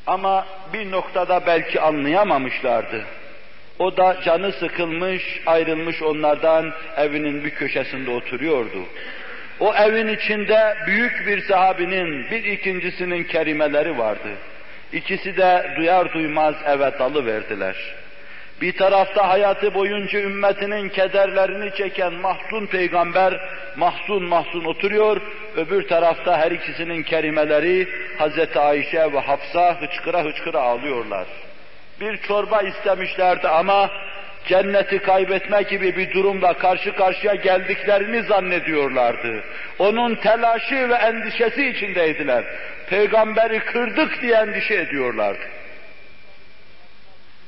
[0.06, 3.04] Ama bir noktada belki anlayamamışlardı.
[3.78, 8.84] O da canı sıkılmış, ayrılmış onlardan evinin bir köşesinde oturuyordu.
[9.60, 14.28] O evin içinde büyük bir sahabinin, bir ikincisinin kerimeleri vardı.
[14.93, 17.75] İkisi de duyar duymaz evet verdiler.
[18.61, 23.39] Bir tarafta hayatı boyunca ümmetinin kederlerini çeken mahzun peygamber
[23.75, 25.21] mahzun mahzun oturuyor,
[25.55, 27.87] öbür tarafta her ikisinin kerimeleri
[28.17, 31.27] Hazreti Ayşe ve Hafsa hıçkıra hıçkıra ağlıyorlar.
[31.99, 33.89] Bir çorba istemişlerdi ama
[34.45, 39.43] cenneti kaybetme gibi bir durumla karşı karşıya geldiklerini zannediyorlardı.
[39.79, 42.43] Onun telaşı ve endişesi içindeydiler.
[42.89, 45.43] Peygamberi kırdık diye endişe ediyorlardı.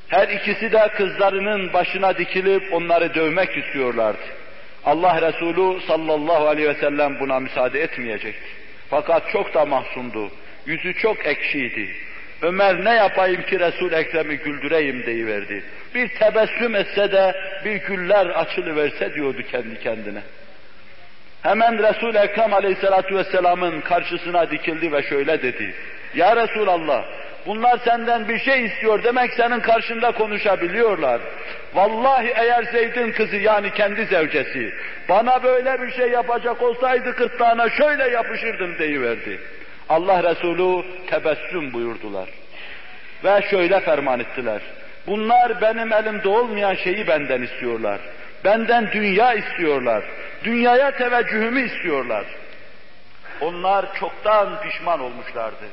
[0.08, 4.24] Her ikisi de kızlarının başına dikilip onları dövmek istiyorlardı.
[4.86, 8.50] Allah Resulü sallallahu aleyhi ve sellem buna müsaade etmeyecekti.
[8.89, 10.32] Fakat çok da mahzundu.
[10.66, 11.96] Yüzü çok ekşiydi.
[12.42, 15.64] Ömer ne yapayım ki Resul Ekrem'i güldüreyim deyiverdi.
[15.96, 20.22] Bir tebessüm etse de bir güller açılıverse diyordu kendi kendine.
[21.42, 25.74] Hemen Resul Ekrem Aleyhisselatü Vesselam'ın karşısına dikildi ve şöyle dedi.
[26.16, 27.06] Ya Resulallah,
[27.46, 31.22] bunlar senden bir şey istiyor demek senin karşında konuşabiliyorlar.
[31.74, 34.74] Vallahi eğer Zeyd'in kızı yani kendi zevcesi
[35.10, 39.40] bana böyle bir şey yapacak olsaydı kırtlağına şöyle yapışırdım deyiverdi.
[39.90, 42.30] Allah Resulü tebessüm buyurdular.
[43.24, 44.62] Ve şöyle ferman ettiler.
[45.08, 48.00] Bunlar benim elimde olmayan şeyi benden istiyorlar.
[48.46, 50.04] Benden dünya istiyorlar.
[50.44, 52.26] Dünyaya teveccühümü istiyorlar.
[53.42, 55.66] Onlar çoktan pişman olmuşlardı.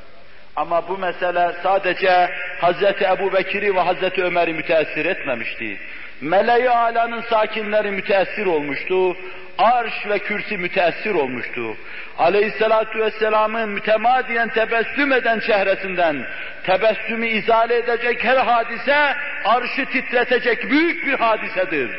[0.57, 5.79] Ama bu mesele sadece Hazreti Ebu Bekir'i ve Hazreti Ömer'i müteessir etmemişti.
[6.21, 9.17] Meleği alanın sakinleri müteessir olmuştu.
[9.59, 11.77] Arş ve kürsi müteessir olmuştu.
[12.19, 16.27] Aleyhissalatu vesselamın mütemadiyen tebessüm eden çehresinden
[16.67, 21.91] tebessümü izale edecek her hadise arşı titretecek büyük bir hadisedir.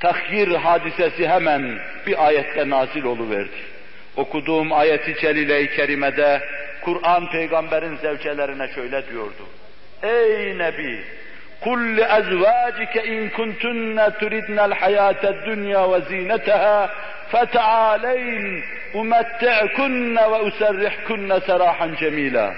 [0.00, 3.70] Tahyir hadisesi hemen bir ayette nazil oluverdi.
[4.16, 6.42] Okuduğum ayeti celile-i kerimede
[6.80, 9.46] Kur'an peygamberin zevcelerine şöyle diyordu.
[10.02, 11.04] Ey Nebi!
[11.61, 16.89] قل لأزواجك إن كنتن تردن الحياة الدنيا وزينتها
[17.31, 18.63] فتعالين
[18.95, 22.53] أمتعكن وأسرحكن سراحا جميلا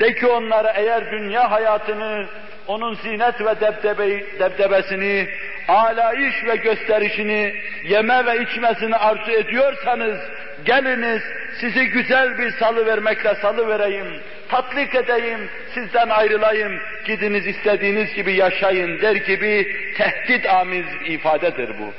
[0.00, 2.26] De ki onlara eğer dünya hayatını,
[2.66, 5.28] onun zinet ve debdebe, debdebesini,
[5.68, 7.54] alayış ve gösterişini,
[7.84, 10.18] yeme ve içmesini arzu ediyorsanız,
[10.64, 11.22] geliniz
[11.60, 14.06] sizi güzel bir salı vermekle salı vereyim,
[14.53, 21.93] tatlik edeyim, sizden ayrılayım, gidiniz istediğiniz gibi yaşayın der gibi tehdit amiz ifadedir bu.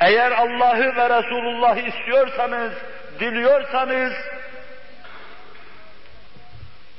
[0.00, 2.72] Eğer Allah'ı ve Resulullah'ı istiyorsanız,
[3.20, 4.12] diliyorsanız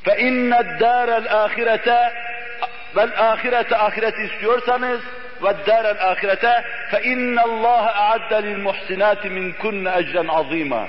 [0.07, 2.13] ve inne dârel ahirete
[2.95, 5.01] vel ahirete ahiret istiyorsanız
[5.43, 10.87] ve dârel ahirete fe inne Allah a'adde lil muhsinati min kunne ecren azîmâ.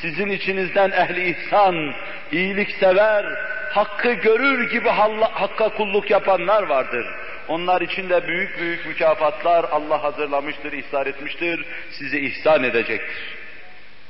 [0.00, 1.94] Sizin içinizden ehli ihsan,
[2.32, 3.24] iyiliksever,
[3.70, 7.06] hakkı görür gibi hakka kulluk yapanlar vardır.
[7.48, 13.36] Onlar için de büyük büyük mükafatlar Allah hazırlamıştır, ihsar etmiştir, size ihsan edecektir.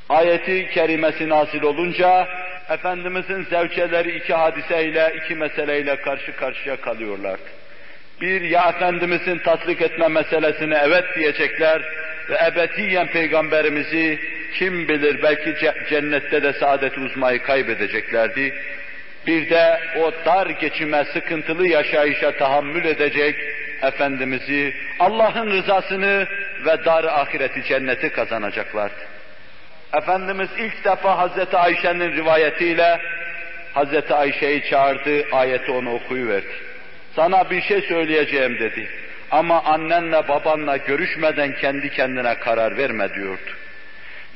[0.08, 2.28] Ayeti kerimesi nasil olunca
[2.70, 7.59] Efendimizin zevçeleri iki hadiseyle, iki meseleyle karşı karşıya kalıyorlardı.
[8.20, 11.82] Bir, ya Efendimizin tasdik etme meselesine evet diyecekler
[12.30, 14.18] ve ebediyen Peygamberimizi
[14.54, 15.54] kim bilir belki
[15.90, 18.54] cennette de saadet uzmayı kaybedeceklerdi.
[19.26, 23.36] Bir de o dar geçime, sıkıntılı yaşayışa tahammül edecek
[23.82, 26.26] Efendimiz'i, Allah'ın rızasını
[26.66, 29.00] ve dar ahireti cenneti kazanacaklardı.
[29.94, 33.00] Efendimiz ilk defa Hazreti Ayşe'nin rivayetiyle
[33.74, 36.69] Hazreti Ayşe'yi çağırdı, ayeti onu okuyuverdi.
[37.16, 38.88] Sana bir şey söyleyeceğim dedi.
[39.30, 43.50] Ama annenle babanla görüşmeden kendi kendine karar verme diyordu.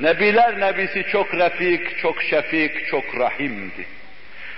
[0.01, 3.87] Nebiler nebisi çok refik, çok şefik, çok rahimdi.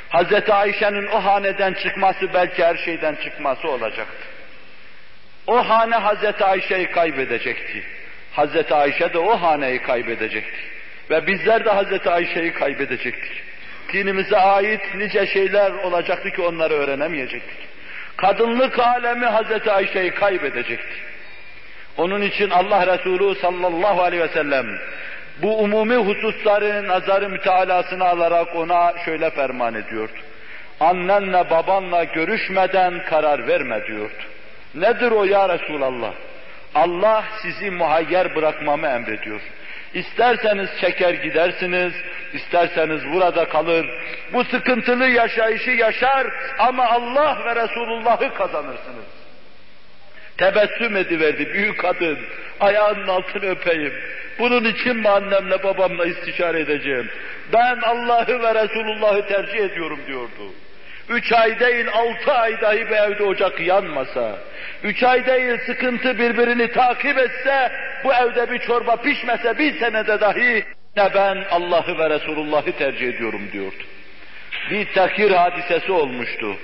[0.08, 4.26] Hazreti Ayşe'nin o haneden çıkması belki her şeyden çıkması olacaktı.
[5.46, 7.82] O hane Hazreti Ayşe'yi kaybedecekti.
[8.32, 10.60] Hazreti Ayşe de o haneyi kaybedecekti.
[11.10, 13.42] Ve bizler de Hazreti Ayşe'yi kaybedecektik.
[13.92, 17.75] Dinimize ait nice şeyler olacaktı ki onları öğrenemeyecektik.
[18.16, 20.94] Kadınlık alemi Hazreti Ayşe'yi kaybedecekti.
[21.96, 24.66] Onun için Allah Resulü sallallahu aleyhi ve sellem
[25.42, 30.12] bu umumi hususları nazarı mütealasını alarak ona şöyle ferman ediyordu.
[30.80, 34.22] Annenle babanla görüşmeden karar verme diyordu.
[34.74, 36.12] Nedir o ya Resulallah?
[36.74, 39.40] Allah sizi muhayyer bırakmamı emrediyor.
[39.94, 41.92] İsterseniz çeker gidersiniz,
[42.32, 43.86] isterseniz burada kalır.
[44.32, 46.26] Bu sıkıntılı yaşayışı yaşar
[46.58, 49.06] ama Allah ve Resulullah'ı kazanırsınız.
[50.38, 52.18] Tebessüm ediverdi büyük kadın.
[52.60, 53.92] Ayağının altını öpeyim.
[54.38, 57.10] Bunun için mi annemle babamla istişare edeceğim?
[57.52, 60.52] Ben Allah'ı ve Resulullah'ı tercih ediyorum diyordu.
[61.08, 64.36] Üç ay değil altı ay dahi bir evde ocak yanmasa,
[64.82, 67.72] üç ay değil sıkıntı birbirini takip etse,
[68.04, 70.64] bu evde bir çorba pişmese bir senede dahi
[70.96, 73.84] ne ben Allah'ı ve Resulullah'ı tercih ediyorum diyordu.
[74.70, 76.56] Bir takir hadisesi olmuştu.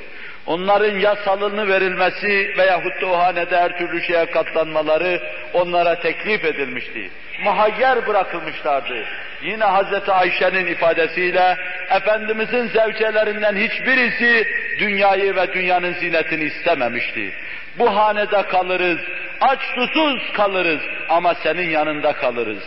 [0.47, 5.22] Onların ya salını verilmesi veyahut da o hanede her türlü şeye katlanmaları
[5.53, 7.11] onlara teklif edilmişti.
[7.45, 9.05] Muhayyer bırakılmışlardı.
[9.43, 11.57] Yine Hazreti Ayşe'nin ifadesiyle
[11.90, 14.47] Efendimizin zevcelerinden hiçbirisi
[14.78, 17.32] dünyayı ve dünyanın zinetini istememişti.
[17.78, 18.99] Bu hanede kalırız,
[19.40, 22.64] aç susuz kalırız ama senin yanında kalırız.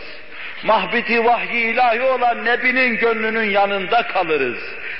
[0.64, 4.58] Mahbiti vahyi ilahi olan Nebi'nin gönlünün yanında kalırız.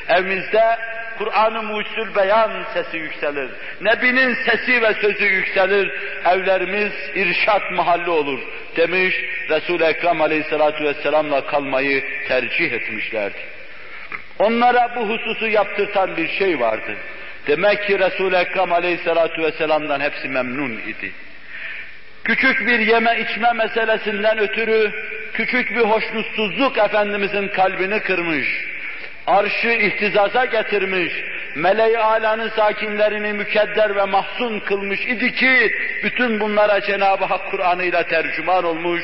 [0.09, 0.77] Evimizde
[1.19, 3.51] Kur'an-ı Mucizül Beyan sesi yükselir.
[3.81, 5.93] Nebi'nin sesi ve sözü yükselir.
[6.25, 8.41] Evlerimiz irşat mahalli olur
[8.77, 9.15] demiş.
[9.51, 13.39] Resul-i Ekrem Aleyhisselatü Vesselam'la kalmayı tercih etmişlerdi.
[14.39, 16.97] Onlara bu hususu yaptırtan bir şey vardı.
[17.47, 21.13] Demek ki Resul-i Ekrem Aleyhisselatü Vesselam'dan hepsi memnun idi.
[22.25, 24.93] Küçük bir yeme içme meselesinden ötürü
[25.33, 28.47] küçük bir hoşnutsuzluk Efendimizin kalbini kırmış
[29.27, 31.13] arşı ihtizaza getirmiş,
[31.55, 35.73] meleği alanın sakinlerini mükedder ve mahzun kılmış idi ki,
[36.05, 39.03] bütün bunlara Cenab-ı Hak Kur'an'ıyla tercüman olmuş,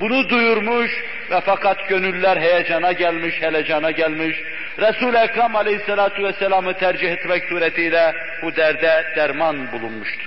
[0.00, 4.36] bunu duyurmuş ve fakat gönüller heyecana gelmiş, helecana gelmiş.
[4.78, 10.24] Resul-i Ekrem aleyhissalatu vesselam'ı tercih etmek suretiyle bu derde derman bulunmuştu.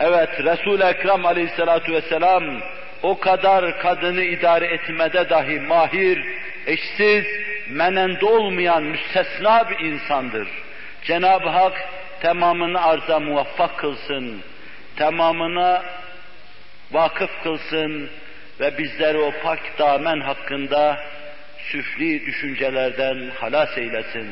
[0.00, 2.44] Evet, Resul-i Ekrem aleyhissalatu vesselam
[3.02, 6.24] o kadar kadını idare etmede dahi mahir,
[6.66, 7.24] eşsiz,
[7.70, 10.48] menende olmayan müstesna bir insandır.
[11.02, 11.88] Cenab-ı Hak
[12.20, 14.40] tamamını arza muvaffak kılsın,
[14.96, 15.82] tamamına
[16.92, 18.10] vakıf kılsın
[18.60, 21.00] ve bizleri o pak damen hakkında
[21.58, 24.28] süfli düşüncelerden halas eylesin.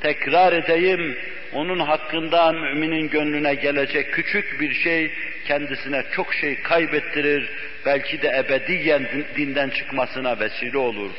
[0.00, 1.18] Tekrar edeyim,
[1.52, 5.12] onun hakkında müminin gönlüne gelecek küçük bir şey
[5.46, 7.50] kendisine çok şey kaybettirir,
[7.86, 9.06] belki de ebediyen
[9.36, 11.10] dinden çıkmasına vesile olur.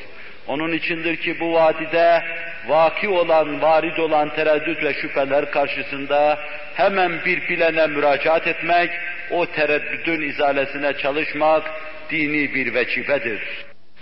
[0.48, 2.24] Onun içindir ki bu vadide
[2.68, 6.40] vaki olan, varid olan tereddüt ve şüpheler karşısında
[6.76, 8.92] hemen bir bilene müracaat etmek,
[9.32, 11.64] o tereddüdün izalesine çalışmak
[12.10, 13.42] dini bir vecibedir.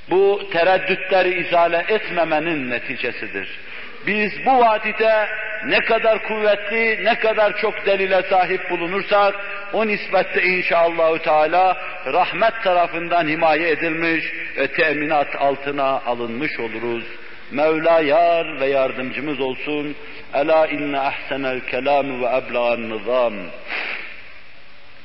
[0.09, 3.59] Bu tereddütleri izale etmemenin neticesidir.
[4.07, 5.27] Biz bu vadide
[5.65, 9.35] ne kadar kuvvetli, ne kadar çok delile sahip bulunursak,
[9.73, 14.25] o nispette inşallahü teala rahmet tarafından himaye edilmiş
[14.57, 17.03] ve teminat altına alınmış oluruz.
[17.51, 19.95] Mevla yar ve yardımcımız olsun.
[20.33, 23.33] Ela inne ahsenel kelam ve ebla'n nizam.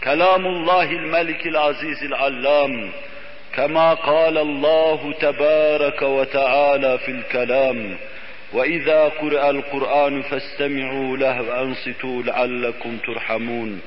[0.01, 2.73] Kelamullahil melikil azizil allam.
[3.57, 7.77] Kema kâle Allahu tebâreke ve teâlâ fil kelam.
[8.53, 13.81] وإذا قرأ القرآن فاستمعوا له وأنصتوا لعلكم ترحمون.